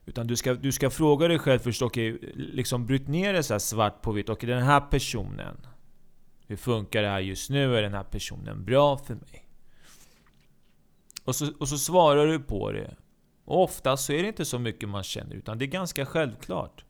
Utan 0.05 0.27
du 0.27 0.35
ska, 0.35 0.53
du 0.53 0.71
ska 0.71 0.89
fråga 0.89 1.27
dig 1.27 1.39
själv 1.39 1.59
först, 1.59 1.81
okej, 1.81 2.13
okay, 2.13 2.31
liksom 2.35 2.85
bryt 2.85 3.07
ner 3.07 3.33
det 3.33 3.43
så 3.43 3.59
svart 3.59 4.01
på 4.01 4.11
vitt. 4.11 4.29
Okej, 4.29 4.33
okay, 4.33 4.55
den 4.55 4.63
här 4.63 4.81
personen. 4.81 5.57
Hur 6.47 6.55
funkar 6.55 7.01
det 7.01 7.07
här 7.07 7.19
just 7.19 7.49
nu? 7.49 7.77
Är 7.77 7.81
den 7.81 7.93
här 7.93 8.03
personen 8.03 8.65
bra 8.65 8.97
för 8.97 9.15
mig? 9.15 9.47
Och 11.23 11.35
så, 11.35 11.51
och 11.59 11.67
så 11.67 11.77
svarar 11.77 12.27
du 12.27 12.39
på 12.39 12.71
det. 12.71 12.95
Och 13.45 13.63
oftast 13.63 14.05
så 14.05 14.13
är 14.13 14.21
det 14.21 14.27
inte 14.27 14.45
så 14.45 14.59
mycket 14.59 14.89
man 14.89 15.03
känner, 15.03 15.35
utan 15.35 15.57
det 15.57 15.65
är 15.65 15.67
ganska 15.67 16.05
självklart. 16.05 16.85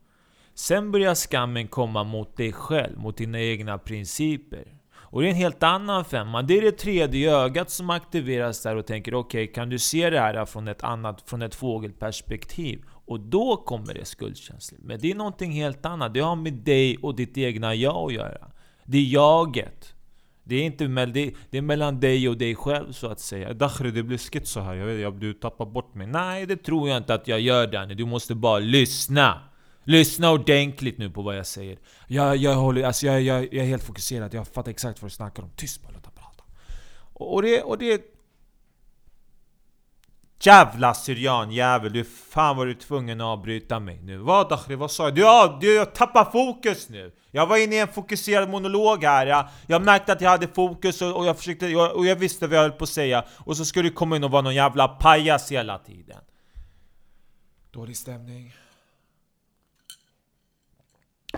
Sen 0.54 0.92
börjar 0.92 1.14
skammen 1.14 1.68
komma 1.68 2.04
mot 2.04 2.36
dig 2.36 2.52
själv, 2.52 2.98
mot 2.98 3.16
dina 3.16 3.40
egna 3.40 3.78
principer. 3.78 4.76
Och 4.94 5.22
det 5.22 5.28
är 5.28 5.30
en 5.30 5.36
helt 5.36 5.62
annan 5.62 6.04
femma. 6.04 6.42
Det 6.42 6.58
är 6.58 6.62
det 6.62 6.72
tredje 6.72 7.36
ögat 7.36 7.70
som 7.70 7.90
aktiveras 7.90 8.62
där 8.62 8.76
och 8.76 8.86
tänker 8.86 9.14
okej, 9.14 9.44
okay, 9.44 9.54
kan 9.54 9.68
du 9.68 9.78
se 9.78 10.10
det 10.10 10.20
här 10.20 10.44
från 10.44 10.68
ett 10.68 10.82
annat, 10.82 11.22
från 11.26 11.42
ett 11.42 11.54
fågelperspektiv? 11.54 12.84
Och 12.88 13.20
då 13.20 13.56
kommer 13.56 13.94
det 13.94 14.04
skuldkänslor. 14.04 14.80
Men 14.82 15.00
det 15.00 15.10
är 15.10 15.14
någonting 15.14 15.52
helt 15.52 15.86
annat. 15.86 16.14
Det 16.14 16.20
har 16.20 16.36
med 16.36 16.52
dig 16.52 16.96
och 16.96 17.16
ditt 17.16 17.38
egna 17.38 17.74
jag 17.74 17.96
att 17.96 18.12
göra. 18.12 18.50
Det 18.86 18.98
är 18.98 19.02
jaget. 19.02 19.92
Det 20.44 20.56
är, 20.56 20.62
inte 20.62 20.86
det, 20.86 21.34
det 21.50 21.58
är 21.58 21.62
mellan 21.62 22.00
dig 22.00 22.28
och 22.28 22.36
dig 22.36 22.54
själv 22.54 22.92
så 22.92 23.06
att 23.06 23.20
säga. 23.20 23.52
Dakhri, 23.52 23.90
det 23.90 24.02
blir 24.02 24.18
skit 24.18 24.54
här. 24.54 24.74
Jag 24.74 24.86
vet, 24.86 25.00
jag, 25.00 25.20
du 25.20 25.34
tappar 25.34 25.66
bort 25.66 25.94
mig. 25.94 26.06
Nej, 26.06 26.46
det 26.46 26.56
tror 26.56 26.88
jag 26.88 26.96
inte 26.96 27.14
att 27.14 27.28
jag 27.28 27.40
gör 27.40 27.66
Danny. 27.66 27.94
Du 27.94 28.04
måste 28.04 28.34
bara 28.34 28.58
lyssna. 28.58 29.40
Lyssna 29.84 30.30
ordentligt 30.30 30.98
nu 30.98 31.10
på 31.10 31.22
vad 31.22 31.36
jag 31.36 31.46
säger. 31.46 31.78
Jag, 32.06 32.36
jag, 32.36 32.54
håller, 32.54 32.82
alltså 32.82 33.06
jag, 33.06 33.22
jag, 33.22 33.42
jag 33.42 33.64
är 33.64 33.68
helt 33.68 33.82
fokuserad. 33.82 34.34
Jag 34.34 34.48
fattar 34.48 34.70
exakt 34.70 35.02
vad 35.02 35.10
du 35.10 35.14
snackar 35.14 35.42
om. 35.42 35.50
Tyst 35.56 35.82
bara, 35.82 35.92
låt 35.92 36.14
prata. 36.14 36.44
Och, 37.12 37.34
och, 37.34 37.42
det, 37.42 37.62
och 37.62 37.78
det 37.78 38.16
Jävla 40.40 40.94
syrianjävel, 40.94 41.92
du 41.92 42.04
fan 42.04 42.56
var 42.56 42.66
du 42.66 42.74
tvungen 42.74 43.20
att 43.20 43.24
avbryta 43.24 43.80
mig 43.80 44.00
nu. 44.02 44.16
Vad 44.16 44.48
Dakhri, 44.48 44.74
vad 44.74 44.90
sa 44.90 45.04
jag? 45.04 45.14
Du, 45.14 45.20
ja, 45.20 45.58
du 45.60 45.84
tappar 45.84 46.24
fokus 46.24 46.88
nu! 46.88 47.12
Jag 47.36 47.46
var 47.46 47.56
inne 47.56 47.76
i 47.76 47.78
en 47.78 47.88
fokuserad 47.88 48.48
monolog 48.48 49.04
här, 49.04 49.26
jag, 49.26 49.48
jag 49.66 49.82
märkte 49.82 50.12
att 50.12 50.20
jag 50.20 50.30
hade 50.30 50.48
fokus 50.48 51.02
och, 51.02 51.16
och 51.16 51.26
jag 51.26 51.36
försökte, 51.36 51.66
jag, 51.66 51.96
och 51.96 52.06
jag 52.06 52.16
visste 52.16 52.46
vad 52.46 52.56
jag 52.56 52.62
höll 52.62 52.72
på 52.72 52.84
att 52.84 52.90
säga. 52.90 53.24
Och 53.38 53.56
så 53.56 53.64
skulle 53.64 53.88
du 53.88 53.94
komma 53.94 54.16
in 54.16 54.24
och 54.24 54.30
vara 54.30 54.42
någon 54.42 54.54
jävla 54.54 54.88
pajas 54.88 55.52
hela 55.52 55.78
tiden. 55.78 56.20
Dålig 57.70 57.96
stämning. 57.96 58.54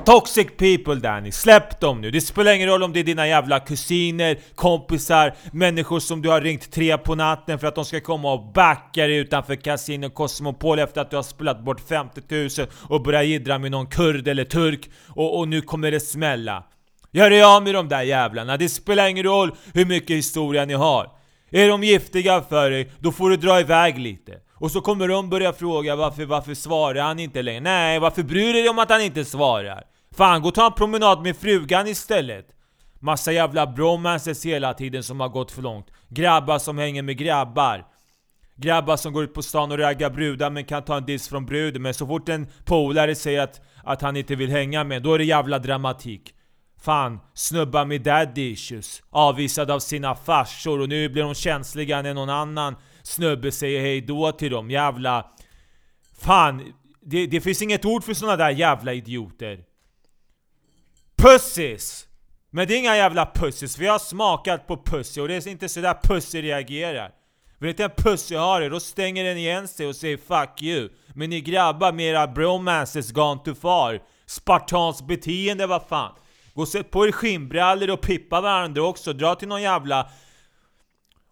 Toxic 0.04 0.46
people 0.56 0.94
Danny, 0.94 1.32
släpp 1.32 1.80
dem 1.80 2.00
nu! 2.00 2.10
Det 2.10 2.20
spelar 2.20 2.52
ingen 2.52 2.68
roll 2.68 2.82
om 2.82 2.92
det 2.92 3.00
är 3.00 3.04
dina 3.04 3.28
jävla 3.28 3.60
kusiner, 3.60 4.38
kompisar, 4.54 5.34
människor 5.52 6.00
som 6.00 6.22
du 6.22 6.28
har 6.28 6.40
ringt 6.40 6.72
tre 6.72 6.98
på 6.98 7.14
natten 7.14 7.58
för 7.58 7.66
att 7.66 7.74
de 7.74 7.84
ska 7.84 8.00
komma 8.00 8.32
och 8.32 8.52
backa 8.52 9.06
dig 9.06 9.16
utanför 9.16 9.54
Casino 9.54 10.10
Cosmopol 10.10 10.78
efter 10.78 11.00
att 11.00 11.10
du 11.10 11.16
har 11.16 11.22
spelat 11.22 11.64
bort 11.64 11.80
50 11.88 12.20
000 12.30 12.68
och 12.88 13.02
börjat 13.02 13.26
jiddra 13.26 13.58
med 13.58 13.70
någon 13.70 13.86
kurd 13.86 14.28
eller 14.28 14.44
turk 14.44 14.90
och, 15.08 15.38
och 15.38 15.48
nu 15.48 15.60
kommer 15.60 15.90
det 15.90 16.00
smälla. 16.00 16.64
Gör 17.12 17.30
dig 17.30 17.42
av 17.42 17.62
med 17.62 17.74
de 17.74 17.88
där 17.88 18.02
jävlarna, 18.02 18.56
det 18.56 18.68
spelar 18.68 19.08
ingen 19.08 19.24
roll 19.24 19.50
hur 19.74 19.84
mycket 19.84 20.16
historia 20.16 20.64
ni 20.64 20.74
har. 20.74 21.10
Är 21.50 21.68
de 21.68 21.84
giftiga 21.84 22.42
för 22.42 22.70
dig, 22.70 22.90
då 22.98 23.12
får 23.12 23.30
du 23.30 23.36
dra 23.36 23.60
iväg 23.60 23.98
lite. 23.98 24.32
Och 24.60 24.70
så 24.70 24.80
kommer 24.80 25.08
de 25.08 25.30
börja 25.30 25.52
fråga 25.52 25.96
varför, 25.96 26.24
varför 26.24 26.54
svarar 26.54 27.02
han 27.02 27.18
inte 27.18 27.42
längre? 27.42 27.60
Nej, 27.60 27.98
varför 27.98 28.22
bryr 28.22 28.46
du 28.46 28.52
dig 28.52 28.68
om 28.68 28.78
att 28.78 28.90
han 28.90 29.02
inte 29.02 29.24
svarar? 29.24 29.84
Fan, 30.16 30.42
gå 30.42 30.48
och 30.48 30.54
ta 30.54 30.66
en 30.66 30.72
promenad 30.72 31.22
med 31.22 31.36
frugan 31.36 31.86
istället! 31.86 32.46
Massa 33.00 33.32
jävla 33.32 33.66
bromances 33.66 34.46
hela 34.46 34.74
tiden 34.74 35.02
som 35.02 35.20
har 35.20 35.28
gått 35.28 35.50
för 35.50 35.62
långt. 35.62 35.86
Grabbar 36.08 36.58
som 36.58 36.78
hänger 36.78 37.02
med 37.02 37.18
grabbar. 37.18 37.84
Grabbar 38.56 38.96
som 38.96 39.12
går 39.12 39.24
ut 39.24 39.34
på 39.34 39.42
stan 39.42 39.72
och 39.72 39.78
raggar 39.78 40.10
brudar 40.10 40.50
men 40.50 40.64
kan 40.64 40.84
ta 40.84 40.96
en 40.96 41.06
diss 41.06 41.28
från 41.28 41.46
bruden. 41.46 41.82
Men 41.82 41.94
så 41.94 42.06
fort 42.06 42.28
en 42.28 42.46
polare 42.64 43.14
säger 43.14 43.40
att, 43.40 43.60
att 43.84 44.02
han 44.02 44.16
inte 44.16 44.34
vill 44.34 44.50
hänga 44.50 44.84
med, 44.84 45.02
då 45.02 45.14
är 45.14 45.18
det 45.18 45.24
jävla 45.24 45.58
dramatik. 45.58 46.34
Fan, 46.80 47.20
snubbar 47.34 47.84
med 47.84 48.02
daddy 48.02 48.50
issues. 48.50 49.02
Avvisade 49.10 49.74
av 49.74 49.78
sina 49.78 50.14
farsor 50.14 50.80
och 50.80 50.88
nu 50.88 51.08
blir 51.08 51.22
de 51.22 51.34
känsligare 51.34 52.08
än 52.08 52.16
någon 52.16 52.30
annan 52.30 52.76
snubbe 53.08 53.52
säger 53.52 53.80
hej 53.80 54.00
då 54.00 54.32
till 54.32 54.50
dem. 54.50 54.70
Jävla... 54.70 55.26
Fan, 56.20 56.72
det, 57.00 57.26
det 57.26 57.40
finns 57.40 57.62
inget 57.62 57.84
ord 57.84 58.04
för 58.04 58.14
såna 58.14 58.36
där 58.36 58.50
jävla 58.50 58.92
idioter. 58.92 59.64
Pussies! 61.16 62.04
Men 62.50 62.68
det 62.68 62.74
är 62.74 62.78
inga 62.78 62.96
jävla 62.96 63.30
pussies, 63.34 63.78
vi 63.78 63.86
har 63.86 63.98
smakat 63.98 64.66
på 64.66 64.76
pussy 64.76 65.20
och 65.20 65.28
det 65.28 65.34
är 65.34 65.48
inte 65.48 65.68
sådär 65.68 65.98
pussy 66.02 66.42
reagerar. 66.42 67.10
Vill 67.58 67.70
inte 67.70 67.84
en 67.84 67.90
pussy 67.96 68.36
ha 68.36 68.58
det, 68.58 68.68
då 68.68 68.80
stänger 68.80 69.24
den 69.24 69.36
igen 69.36 69.68
sig 69.68 69.86
och 69.86 69.96
säger 69.96 70.16
'fuck 70.16 70.62
you' 70.62 70.90
Men 71.14 71.30
ni 71.30 71.40
grabbar 71.40 71.92
med 71.92 72.06
era 72.06 72.26
bromances 72.26 73.12
gone 73.12 73.40
too 73.44 73.54
far. 73.54 74.00
Spartans 74.26 75.02
beteende, 75.02 75.66
vad 75.66 75.82
fan. 75.88 76.14
Gå 76.54 76.62
och 76.62 76.68
sätt 76.68 76.90
på 76.90 77.06
er 77.06 77.12
skinnbrallor 77.12 77.90
och 77.90 78.00
pippa 78.00 78.40
varandra 78.40 78.82
också, 78.82 79.12
dra 79.12 79.34
till 79.34 79.48
någon 79.48 79.62
jävla 79.62 80.10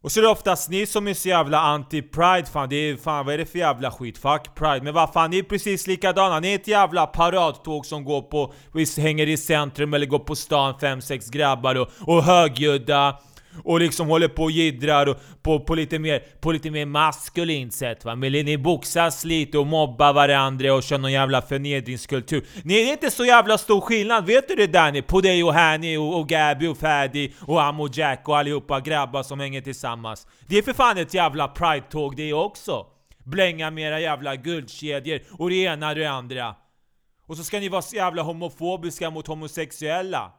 och 0.06 0.12
så 0.12 0.20
är 0.20 0.22
det 0.22 0.28
oftast 0.28 0.70
ni 0.70 0.86
som 0.86 1.08
är 1.08 1.14
så 1.14 1.28
jävla 1.28 1.58
anti-pride, 1.58 2.46
fan 2.52 2.68
det 2.68 2.76
är 2.76 2.96
fan 2.96 3.26
vad 3.26 3.34
är 3.34 3.38
det 3.38 3.46
för 3.46 3.58
jävla 3.58 3.90
skit? 3.90 4.18
Fuck 4.18 4.54
pride, 4.54 4.80
men 4.82 4.94
vad 4.94 5.12
fan 5.12 5.30
ni 5.30 5.38
är 5.38 5.42
precis 5.42 5.86
likadana, 5.86 6.40
ni 6.40 6.50
är 6.50 6.54
ett 6.54 6.68
jävla 6.68 7.06
paradtåg 7.06 7.86
som 7.86 8.04
går 8.04 8.22
på, 8.22 8.52
hänger 8.96 9.28
i 9.28 9.36
centrum 9.36 9.94
eller 9.94 10.06
går 10.06 10.18
på 10.18 10.36
stan, 10.36 10.74
fem 10.80 11.00
sex 11.00 11.30
grabbar 11.30 11.74
och, 11.74 11.88
och 12.00 12.22
högljudda 12.22 13.16
och 13.64 13.80
liksom 13.80 14.08
håller 14.08 14.28
på 14.28 14.42
och 14.42 14.50
jiddrar 14.50 15.06
och 15.06 15.16
på, 15.42 15.60
på, 15.60 15.74
lite 15.74 15.98
mer, 15.98 16.22
på 16.40 16.52
lite 16.52 16.70
mer 16.70 16.86
maskulint 16.86 17.74
sätt 17.74 18.04
va. 18.04 18.16
Men 18.16 18.32
ni 18.32 18.58
boxas 18.58 19.24
lite 19.24 19.58
och 19.58 19.66
mobbar 19.66 20.12
varandra 20.12 20.74
och 20.74 20.82
kör 20.82 20.98
någon 20.98 21.12
jävla 21.12 21.42
förnedringskultur. 21.42 22.46
Nej, 22.62 22.84
det 22.84 22.90
är 22.90 22.92
inte 22.92 23.10
så 23.10 23.24
jävla 23.24 23.58
stor 23.58 23.80
skillnad, 23.80 24.26
vet 24.26 24.48
du 24.48 24.54
det 24.54 24.66
Danny? 24.66 25.02
På 25.02 25.20
dig 25.20 25.44
och 25.44 25.54
Hanny 25.54 25.96
och, 25.96 26.18
och 26.18 26.28
Gabby 26.28 26.66
och 26.66 26.78
Faddy 26.78 27.30
och 27.40 27.62
Am 27.62 27.80
och 27.80 27.96
Jack 27.96 28.28
och 28.28 28.38
allihopa 28.38 28.80
grabbar 28.80 29.22
som 29.22 29.40
hänger 29.40 29.60
tillsammans. 29.60 30.26
Det 30.46 30.58
är 30.58 30.62
för 30.62 30.72
fan 30.72 30.98
ett 30.98 31.14
jävla 31.14 31.48
pride-tåg 31.48 32.16
det 32.16 32.32
också. 32.32 32.86
Blänga 33.24 33.70
med 33.70 33.84
era 33.84 34.00
jävla 34.00 34.36
guldkedjor 34.36 35.20
och 35.38 35.50
det 35.50 35.56
ena 35.56 35.88
och 35.88 35.94
det 35.94 36.06
andra. 36.06 36.54
Och 37.26 37.36
så 37.36 37.44
ska 37.44 37.60
ni 37.60 37.68
vara 37.68 37.82
så 37.82 37.96
jävla 37.96 38.22
homofobiska 38.22 39.10
mot 39.10 39.26
homosexuella. 39.26 40.32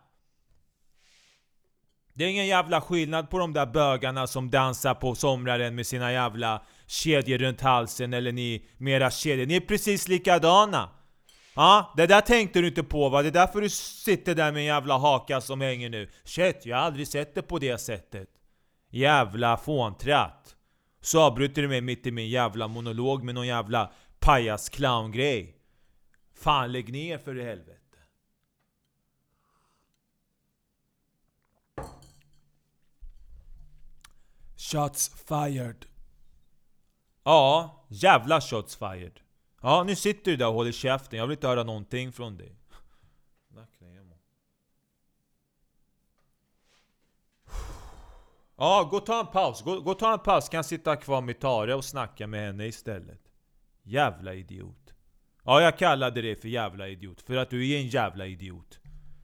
Det 2.17 2.23
är 2.23 2.29
ingen 2.29 2.47
jävla 2.47 2.81
skillnad 2.81 3.29
på 3.29 3.37
de 3.37 3.53
där 3.53 3.65
bögarna 3.65 4.27
som 4.27 4.49
dansar 4.49 4.93
på 4.93 5.15
somraren 5.15 5.75
med 5.75 5.87
sina 5.87 6.11
jävla 6.11 6.61
kedjor 6.87 7.37
runt 7.37 7.61
halsen 7.61 8.13
eller 8.13 8.31
ni 8.31 8.65
med 8.77 8.93
era 8.93 9.11
kedjor. 9.11 9.45
Ni 9.45 9.55
är 9.55 9.59
precis 9.59 10.07
likadana! 10.07 10.89
Ja, 11.55 11.93
det 11.97 12.07
där 12.07 12.21
tänkte 12.21 12.61
du 12.61 12.67
inte 12.67 12.83
på 12.83 13.09
va? 13.09 13.21
Det 13.21 13.27
är 13.27 13.31
därför 13.31 13.61
du 13.61 13.69
sitter 13.69 14.35
där 14.35 14.51
med 14.51 14.59
en 14.59 14.65
jävla 14.65 14.97
haka 14.97 15.41
som 15.41 15.61
hänger 15.61 15.89
nu. 15.89 16.09
Shit, 16.23 16.65
jag 16.65 16.77
har 16.77 16.83
aldrig 16.83 17.07
sett 17.07 17.35
det 17.35 17.41
på 17.41 17.59
det 17.59 17.77
sättet. 17.77 18.29
Jävla 18.89 19.57
fåntratt. 19.57 20.55
Så 21.01 21.21
avbryter 21.21 21.61
du 21.61 21.67
mig 21.67 21.81
mitt 21.81 22.07
i 22.07 22.11
min 22.11 22.29
jävla 22.29 22.67
monolog 22.67 23.23
med 23.23 23.35
någon 23.35 23.47
jävla 23.47 23.91
pajas 24.19 24.69
clown-grej. 24.69 25.55
Fan 26.39 26.71
lägg 26.71 26.91
ner 26.93 27.17
för 27.17 27.39
i 27.39 27.43
helvete. 27.43 27.76
Shots 34.57 35.09
fired. 35.09 35.85
Ja, 37.23 37.85
jävla 37.87 38.41
shots 38.41 38.75
fired. 38.75 39.19
Ja, 39.61 39.83
nu 39.83 39.95
sitter 39.95 40.31
du 40.31 40.37
där 40.37 40.47
och 40.47 40.53
håller 40.53 40.71
käften. 40.71 41.19
Jag 41.19 41.27
vill 41.27 41.37
inte 41.37 41.47
höra 41.47 41.63
någonting 41.63 42.11
från 42.11 42.37
dig. 42.37 42.55
Ja, 48.59 48.87
gå 48.91 48.97
och 48.97 49.05
ta 49.05 49.19
en 49.19 49.27
paus. 49.27 49.61
Gå, 49.61 49.79
gå 49.79 49.91
och 49.91 49.99
ta 49.99 50.13
en 50.13 50.19
paus. 50.19 50.49
Kan 50.49 50.63
sitta 50.63 50.95
kvar 50.95 51.21
med 51.21 51.39
Tara 51.39 51.75
och 51.75 51.85
snacka 51.85 52.27
med 52.27 52.47
henne 52.47 52.65
istället. 52.65 53.21
Jävla 53.83 54.33
idiot. 54.33 54.93
Ja, 55.43 55.61
jag 55.61 55.77
kallade 55.77 56.21
dig 56.21 56.35
för 56.35 56.47
jävla 56.47 56.87
idiot. 56.87 57.21
För 57.21 57.35
att 57.35 57.49
du 57.49 57.69
är 57.69 57.77
en 57.77 57.87
jävla 57.87 58.25
idiot. 58.25 58.79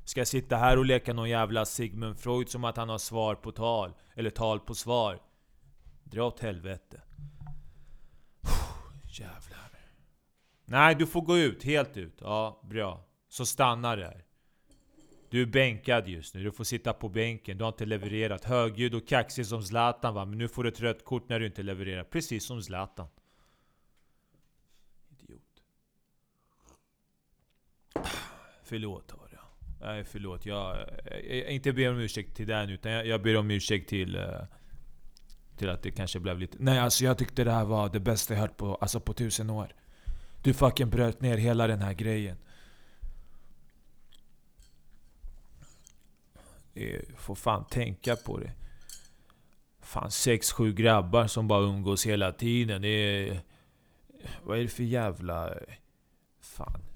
Ska 0.06 0.20
jag 0.20 0.28
sitta 0.28 0.58
här 0.58 0.78
och 0.78 0.86
leka 0.86 1.14
någon 1.14 1.30
jävla 1.30 1.66
Sigmund 1.66 2.20
Freud 2.20 2.50
som 2.50 2.64
att 2.64 2.78
han 2.78 2.90
har 2.90 2.98
svar 2.98 3.36
på 3.36 3.52
tal? 3.52 3.94
Eller 4.16 4.30
tal 4.30 4.60
på 4.60 4.76
svar? 4.76 5.20
Dra 6.04 6.28
åt 6.28 6.40
helvete. 6.40 7.02
Jävlar. 9.20 9.64
Nej, 10.66 10.96
du 10.96 11.08
får 11.08 11.22
gå 11.22 11.38
ut. 11.38 11.64
Helt 11.64 11.98
ut. 11.98 12.18
Ja, 12.22 12.62
bra. 12.64 13.06
Så 13.30 13.46
stanna 13.46 13.96
där. 13.96 14.26
Du 15.30 15.42
är 15.42 15.46
bänkad 15.46 16.08
just 16.08 16.36
nu. 16.36 16.44
Du 16.44 16.52
får 16.52 16.64
sitta 16.64 16.94
på 16.94 17.10
bänken. 17.10 17.58
Du 17.58 17.64
har 17.64 17.72
inte 17.72 17.86
levererat. 17.86 18.46
Högljudd 18.46 18.96
och 18.96 19.08
kaxig 19.08 19.46
som 19.46 19.64
Zlatan 19.64 20.14
va. 20.14 20.26
Men 20.26 20.38
nu 20.38 20.48
får 20.48 20.64
du 20.64 20.70
ett 20.70 20.80
rött 20.80 21.06
kort 21.06 21.30
när 21.30 21.40
du 21.40 21.46
inte 21.46 21.64
levererar. 21.64 22.04
Precis 22.04 22.46
som 22.46 22.62
Zlatan. 22.62 23.08
Idiot. 25.10 25.64
Förlåt 28.64 29.12
Nej 29.86 30.04
förlåt, 30.04 30.46
jag, 30.46 30.78
jag, 31.06 31.26
jag 31.26 31.52
inte 31.52 31.74
ber 31.74 31.92
om 31.92 32.00
ursäkt 32.00 32.36
till 32.36 32.48
den 32.48 32.70
utan 32.70 32.92
jag, 32.92 33.08
jag 33.08 33.22
ber 33.22 33.38
om 33.38 33.52
ursäkt 33.52 33.90
till... 33.90 34.16
Eh, 34.16 34.42
till 35.58 35.70
att 35.70 35.84
det 35.84 35.92
kanske 35.92 36.20
blev 36.20 36.40
lite... 36.40 36.58
Nej 36.60 36.80
alltså 36.80 37.04
jag 37.04 37.18
tyckte 37.18 37.44
det 37.44 37.52
här 37.52 37.66
var 37.66 37.90
det 37.90 38.00
bästa 38.00 38.34
jag 38.34 38.42
hört 38.42 38.58
på, 38.58 38.76
alltså 38.76 39.00
på 39.00 39.14
tusen 39.14 39.50
år. 39.50 39.76
Du 40.42 40.54
fucking 40.54 40.90
bröt 40.90 41.22
ner 41.22 41.38
hela 41.38 41.68
den 41.68 41.82
här 41.82 41.94
grejen. 41.94 42.38
Eh, 46.74 47.02
Får 47.18 47.36
fan 47.36 47.66
tänka 47.66 48.16
på 48.16 48.38
det. 48.38 48.52
Fan 49.82 50.12
sex, 50.12 50.52
sju 50.52 50.74
grabbar 50.74 51.28
som 51.28 51.48
bara 51.48 51.64
umgås 51.64 52.06
hela 52.06 52.32
tiden. 52.32 52.82
Det 52.82 52.88
är... 52.88 53.42
Vad 54.44 54.58
är 54.58 54.62
det 54.62 54.70
för 54.70 54.84
jävla... 54.84 55.54
Fan. 56.42 56.93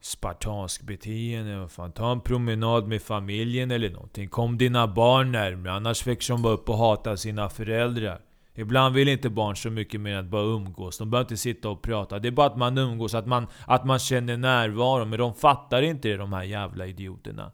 Spartansk 0.00 0.82
beteende. 0.82 1.68
Fan, 1.68 1.92
ta 1.92 2.12
en 2.12 2.20
promenad 2.20 2.88
med 2.88 3.02
familjen 3.02 3.70
eller 3.70 3.90
någonting. 3.90 4.28
Kom 4.28 4.58
dina 4.58 4.86
barn 4.86 5.32
närmare. 5.32 5.72
Annars 5.72 6.06
växer 6.06 6.34
de 6.34 6.42
bara 6.42 6.52
upp 6.52 6.68
och 6.68 6.78
hatar 6.78 7.16
sina 7.16 7.48
föräldrar. 7.48 8.20
Ibland 8.54 8.94
vill 8.94 9.08
inte 9.08 9.30
barn 9.30 9.56
så 9.56 9.70
mycket 9.70 10.00
mer 10.00 10.12
än 10.12 10.24
att 10.24 10.30
bara 10.30 10.42
umgås. 10.42 10.98
De 10.98 11.10
behöver 11.10 11.24
inte 11.24 11.36
sitta 11.36 11.68
och 11.68 11.82
prata. 11.82 12.18
Det 12.18 12.28
är 12.28 12.32
bara 12.32 12.46
att 12.46 12.56
man 12.56 12.78
umgås, 12.78 13.14
att 13.14 13.26
man, 13.26 13.46
att 13.66 13.84
man 13.84 13.98
känner 13.98 14.36
närvaro. 14.36 15.04
Men 15.04 15.18
de 15.18 15.34
fattar 15.34 15.82
inte 15.82 16.08
det, 16.08 16.16
de 16.16 16.32
här 16.32 16.44
jävla 16.44 16.86
idioterna. 16.86 17.52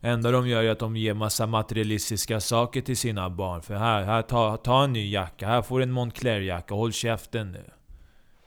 Enda 0.00 0.30
de 0.30 0.48
gör 0.48 0.62
är 0.62 0.70
att 0.70 0.78
de 0.78 0.96
ger 0.96 1.14
massa 1.14 1.46
materialistiska 1.46 2.40
saker 2.40 2.80
till 2.80 2.96
sina 2.96 3.30
barn. 3.30 3.62
För 3.62 3.74
här, 3.74 4.02
här 4.02 4.22
ta, 4.22 4.56
ta 4.56 4.84
en 4.84 4.92
ny 4.92 5.10
jacka. 5.10 5.46
Här 5.46 5.62
får 5.62 5.78
du 5.78 5.82
en 5.82 5.92
Montclair-jacka, 5.92 6.74
Håll 6.74 6.92
käften 6.92 7.52
nu. 7.52 7.64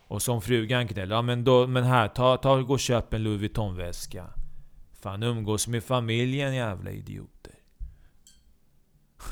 Och 0.10 0.22
som 0.22 0.42
frugan 0.42 0.88
gnäller. 0.88 1.16
Ja 1.16 1.22
men, 1.22 1.44
då, 1.44 1.68
men 1.68 1.84
här, 1.84 2.08
ta, 2.08 2.38
ta, 2.38 2.62
gå 2.62 2.74
och 2.74 2.80
köp 2.80 3.14
en 3.14 3.24
Louis 3.24 3.42
Vuitton-väska. 3.42 4.26
Fan 4.94 5.24
umgås 5.24 5.68
med 5.68 5.84
familjen 5.84 6.56
jävla 6.56 6.92
idioter. 6.92 7.54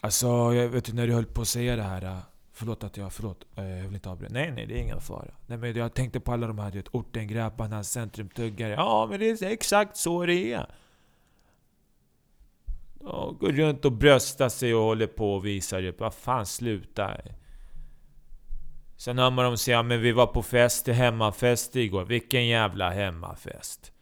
Alltså, 0.00 0.26
jag 0.26 0.68
vet 0.68 0.84
du 0.84 0.92
när 0.92 1.06
du 1.06 1.12
höll 1.12 1.26
på 1.26 1.40
att 1.40 1.48
säga 1.48 1.76
det 1.76 1.82
här. 1.82 2.04
Äh, 2.04 2.18
förlåt 2.52 2.84
att 2.84 2.96
jag, 2.96 3.12
förlåt. 3.12 3.46
Äh, 3.56 3.68
jag 3.68 3.84
vill 3.84 3.94
inte 3.94 4.10
avbryta. 4.10 4.34
Nej 4.34 4.52
nej, 4.52 4.66
det 4.66 4.74
är 4.74 4.82
ingen 4.82 5.00
fara. 5.00 5.34
Nej 5.46 5.58
men 5.58 5.76
jag 5.76 5.94
tänkte 5.94 6.20
på 6.20 6.32
alla 6.32 6.46
de 6.46 6.58
här 6.58 6.70
du 6.70 6.78
vet, 6.78 6.94
ortengräparna, 6.94 7.84
centrumtuggare. 7.84 8.72
Ja 8.72 9.06
men 9.10 9.20
det 9.20 9.42
är 9.42 9.50
exakt 9.50 9.96
så 9.96 10.26
det 10.26 10.52
är. 10.52 10.74
De 13.00 13.36
går 13.38 13.52
runt 13.52 13.84
och 13.84 13.92
bröstar 13.92 14.48
sig 14.48 14.74
och 14.74 14.82
håller 14.82 15.06
på 15.06 15.34
och 15.34 15.46
visar 15.46 15.84
upp, 15.84 16.00
Vad 16.00 16.14
fan 16.14 16.46
sluta. 16.46 17.16
Sen 18.96 19.18
hör 19.18 19.30
man 19.30 19.44
dem 19.44 19.56
säga 19.56 19.82
men 19.82 20.00
vi 20.00 20.12
var 20.12 20.26
på 20.26 20.42
fest, 20.42 20.88
hemmafest 20.88 21.76
igår. 21.76 22.04
Vilken 22.04 22.46
jävla 22.46 22.90
hemmafest. 22.90 23.92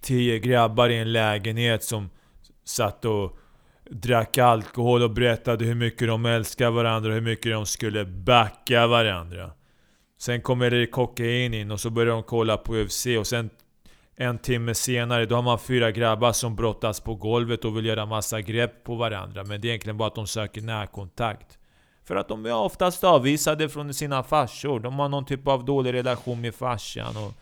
Tio 0.00 0.38
grabbar 0.38 0.88
i 0.88 0.98
en 0.98 1.12
lägenhet 1.12 1.84
som 1.84 2.10
satt 2.64 3.04
och 3.04 3.38
drack 3.90 4.38
alkohol 4.38 5.02
och 5.02 5.10
berättade 5.10 5.64
hur 5.64 5.74
mycket 5.74 6.08
de 6.08 6.26
älskar 6.26 6.70
varandra 6.70 7.08
och 7.08 7.14
hur 7.14 7.20
mycket 7.20 7.52
de 7.52 7.66
skulle 7.66 8.04
backa 8.04 8.86
varandra. 8.86 9.50
Sen 10.18 10.40
kommer 10.40 10.70
det 10.70 10.86
kokain 10.86 11.54
in 11.54 11.70
och 11.70 11.80
så 11.80 11.90
börjar 11.90 12.12
de 12.12 12.22
kolla 12.22 12.56
på 12.56 12.76
UFC 12.76 13.06
och 13.18 13.26
sen 13.26 13.50
en 14.16 14.38
timme 14.38 14.74
senare 14.74 15.26
då 15.26 15.34
har 15.34 15.42
man 15.42 15.58
fyra 15.58 15.90
grabbar 15.90 16.32
som 16.32 16.56
brottas 16.56 17.00
på 17.00 17.14
golvet 17.14 17.64
och 17.64 17.76
vill 17.76 17.86
göra 17.86 18.06
massa 18.06 18.40
grepp 18.40 18.84
på 18.84 18.94
varandra. 18.94 19.44
Men 19.44 19.60
det 19.60 19.68
är 19.68 19.70
egentligen 19.70 19.96
bara 19.96 20.08
att 20.08 20.14
de 20.14 20.26
söker 20.26 20.60
närkontakt. 20.60 21.59
För 22.10 22.16
att 22.16 22.28
de 22.28 22.46
är 22.46 22.54
oftast 22.54 23.04
avvisade 23.04 23.68
från 23.68 23.94
sina 23.94 24.22
farsor. 24.22 24.80
De 24.80 24.98
har 24.98 25.08
någon 25.08 25.24
typ 25.24 25.48
av 25.48 25.64
dålig 25.64 25.92
relation 25.92 26.40
med 26.40 26.54
farsan 26.54 27.16
och 27.16 27.32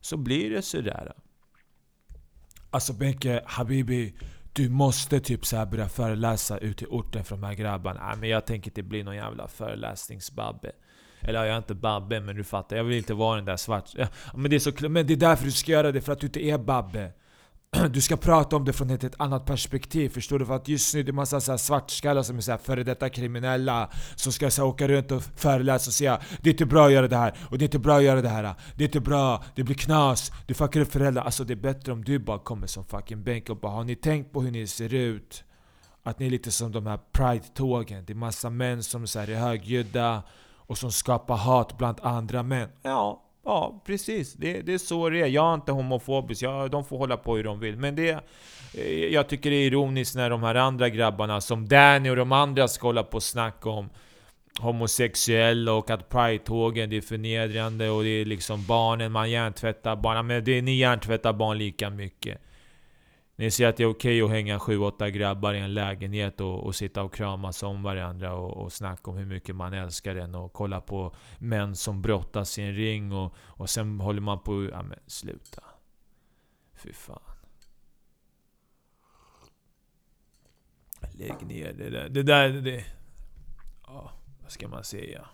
så 0.00 0.16
blir 0.16 0.50
det 0.50 0.62
sådär. 0.62 1.12
Alltså 2.70 2.92
Benke, 2.92 3.42
Habibi. 3.46 4.14
Du 4.52 4.68
måste 4.68 5.20
typ 5.20 5.46
så 5.46 5.56
här 5.56 5.66
börja 5.66 5.88
föreläsa 5.88 6.58
ute 6.58 6.84
i 6.84 6.86
orten 6.90 7.24
för 7.24 7.36
de 7.36 7.44
här 7.44 7.54
grabbarna. 7.54 8.06
Nej 8.06 8.16
men 8.16 8.28
jag 8.28 8.46
tänker 8.46 8.70
inte 8.70 8.82
bli 8.82 9.02
någon 9.02 9.16
jävla 9.16 9.48
föreläsningsbabbe. 9.48 10.72
Eller 11.20 11.44
jag 11.44 11.54
är 11.54 11.58
inte 11.58 11.74
babbe 11.74 12.20
men 12.20 12.36
du 12.36 12.44
fattar, 12.44 12.76
jag 12.76 12.84
vill 12.84 12.98
inte 12.98 13.14
vara 13.14 13.36
den 13.36 13.44
där 13.44 13.56
svart... 13.56 13.90
Ja, 13.94 14.06
Men 14.34 14.50
det 14.50 14.56
är 14.56 14.60
så 14.60 14.88
men 14.88 15.06
det 15.06 15.12
är 15.12 15.16
därför 15.16 15.44
du 15.44 15.52
ska 15.52 15.72
göra 15.72 15.92
det, 15.92 16.00
för 16.00 16.12
att 16.12 16.20
du 16.20 16.26
inte 16.26 16.44
är 16.44 16.58
Babbe. 16.58 17.12
Du 17.90 18.00
ska 18.00 18.16
prata 18.16 18.56
om 18.56 18.64
det 18.64 18.72
från 18.72 18.90
ett, 18.90 19.04
ett 19.04 19.14
annat 19.18 19.46
perspektiv, 19.46 20.08
förstår 20.08 20.38
du? 20.38 20.46
För 20.46 20.56
att 20.56 20.68
just 20.68 20.94
nu 20.94 21.02
det 21.02 21.10
är 21.10 21.12
massa 21.12 21.40
så 21.40 21.52
här 21.52 21.58
svartskallar 21.58 22.22
som 22.22 22.36
är 22.36 22.40
så 22.40 22.50
här 22.50 22.58
före 22.58 22.82
detta 22.82 23.08
kriminella 23.08 23.90
Som 24.14 24.32
ska 24.32 24.50
så 24.50 24.62
här, 24.62 24.68
åka 24.68 24.88
runt 24.88 25.10
och 25.10 25.22
föreläsa 25.22 25.88
och 25.88 25.94
säga 25.94 26.20
Det 26.40 26.50
är 26.50 26.52
inte 26.54 26.66
bra 26.66 26.86
att 26.86 26.92
göra 26.92 27.08
det 27.08 27.16
här, 27.16 27.34
och 27.50 27.58
det 27.58 27.62
är 27.62 27.66
inte 27.66 27.78
bra 27.78 27.96
att 27.96 28.02
göra 28.02 28.22
det 28.22 28.28
här 28.28 28.54
Det 28.76 28.84
är 28.84 28.88
inte 28.88 29.00
bra, 29.00 29.44
det 29.54 29.62
blir 29.62 29.74
knas, 29.74 30.32
du 30.46 30.54
fuckar 30.54 30.80
upp 30.80 30.92
föräldrar 30.92 31.22
Alltså 31.22 31.44
det 31.44 31.54
är 31.54 31.56
bättre 31.56 31.92
om 31.92 32.04
du 32.04 32.18
bara 32.18 32.38
kommer 32.38 32.66
som 32.66 32.84
fucking 32.84 33.22
bänk 33.22 33.50
och 33.50 33.56
bara 33.56 33.72
Har 33.72 33.84
ni 33.84 33.96
tänkt 33.96 34.32
på 34.32 34.42
hur 34.42 34.50
ni 34.50 34.66
ser 34.66 34.94
ut? 34.94 35.44
Att 36.02 36.18
ni 36.18 36.26
är 36.26 36.30
lite 36.30 36.50
som 36.50 36.72
de 36.72 36.86
här 36.86 36.98
pride-tågen, 37.12 38.04
det 38.06 38.12
är 38.12 38.14
massa 38.14 38.50
män 38.50 38.82
som 38.82 39.06
så 39.06 39.20
här 39.20 39.30
är 39.30 39.36
högljudda 39.36 40.22
och 40.66 40.78
som 40.78 40.92
skapar 40.92 41.36
hat 41.36 41.78
bland 41.78 42.00
andra 42.02 42.42
män. 42.42 42.68
Ja, 42.82 43.23
ja 43.44 43.82
precis. 43.86 44.34
Det, 44.34 44.60
det 44.60 44.74
är 44.74 44.78
så 44.78 45.08
det 45.08 45.20
är. 45.20 45.26
Jag 45.26 45.50
är 45.50 45.54
inte 45.54 45.72
homofobisk. 45.72 46.42
Jag, 46.42 46.70
de 46.70 46.84
får 46.84 46.98
hålla 46.98 47.16
på 47.16 47.36
hur 47.36 47.44
de 47.44 47.60
vill. 47.60 47.76
Men 47.76 47.96
det... 47.96 48.24
Eh, 48.74 49.04
jag 49.04 49.28
tycker 49.28 49.50
det 49.50 49.56
är 49.56 49.66
ironiskt 49.66 50.16
när 50.16 50.30
de 50.30 50.42
här 50.42 50.54
andra 50.54 50.88
grabbarna 50.88 51.40
som 51.40 51.68
Danny 51.68 52.10
och 52.10 52.16
de 52.16 52.32
andra 52.32 52.68
ska 52.68 52.86
hålla 52.86 53.02
på 53.02 53.16
och 53.16 53.22
snacka 53.22 53.70
om 53.70 53.90
homosexuella 54.60 55.72
och 55.72 55.90
att 55.90 56.08
Pride-tågen 56.08 56.90
det 56.90 56.96
är 56.96 57.00
förnedrande 57.00 57.90
och 57.90 58.02
det 58.02 58.08
är 58.08 58.24
liksom 58.24 58.66
barnen, 58.66 59.12
man 59.12 59.30
hjärntvättar 59.30 59.96
barn. 59.96 60.26
Men 60.26 60.44
det 60.44 60.58
är, 60.58 60.62
ni 60.62 60.76
hjärntvättar 60.76 61.32
barn 61.32 61.58
lika 61.58 61.90
mycket. 61.90 62.40
Ni 63.36 63.50
ser 63.50 63.68
att 63.68 63.76
det 63.76 63.82
är 63.82 63.90
okej 63.90 64.22
att 64.22 64.30
hänga 64.30 64.58
7-8 64.58 65.08
grabbar 65.08 65.54
i 65.54 65.58
en 65.58 65.74
lägenhet 65.74 66.40
och, 66.40 66.64
och 66.64 66.74
sitta 66.74 67.02
och 67.02 67.14
kramas 67.14 67.62
om 67.62 67.82
varandra 67.82 68.34
och, 68.34 68.56
och 68.56 68.72
snacka 68.72 69.10
om 69.10 69.16
hur 69.16 69.26
mycket 69.26 69.56
man 69.56 69.72
älskar 69.72 70.14
den 70.14 70.34
och 70.34 70.52
kolla 70.52 70.80
på 70.80 71.14
män 71.38 71.76
som 71.76 72.02
brottas 72.02 72.58
i 72.58 72.62
en 72.62 72.74
ring 72.74 73.12
och, 73.12 73.34
och 73.38 73.70
sen 73.70 74.00
håller 74.00 74.20
man 74.20 74.42
på... 74.42 74.68
Ja 74.72 74.82
men 74.82 74.98
sluta. 75.06 75.62
Fy 76.74 76.92
fan. 76.92 77.20
Lägg 81.12 81.46
ner 81.46 81.72
det 81.72 81.90
där. 81.90 82.08
Det 82.08 82.22
där... 82.22 82.48
Det, 82.48 82.84
ja, 83.86 84.12
vad 84.42 84.52
ska 84.52 84.68
man 84.68 84.84
säga? 84.84 85.28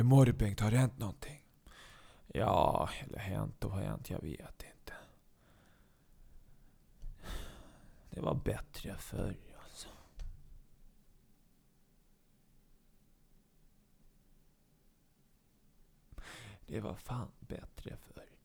Hur 0.00 0.04
mår 0.04 0.26
du 0.26 0.32
Bengt? 0.32 0.60
Har 0.60 0.70
det 0.70 0.76
hänt 0.76 0.98
någonting? 0.98 1.46
Ja, 2.26 2.90
eller 3.00 3.18
hänt 3.18 3.64
och 3.64 3.76
hänt, 3.76 4.10
jag 4.10 4.22
vet 4.22 4.62
inte. 4.62 4.94
Det 8.10 8.20
var 8.20 8.34
bättre 8.34 8.96
förr 8.98 9.36
alltså. 9.62 9.88
Det 16.66 16.80
var 16.80 16.94
fan 16.94 17.30
bättre 17.40 17.96
förr. 17.96 18.39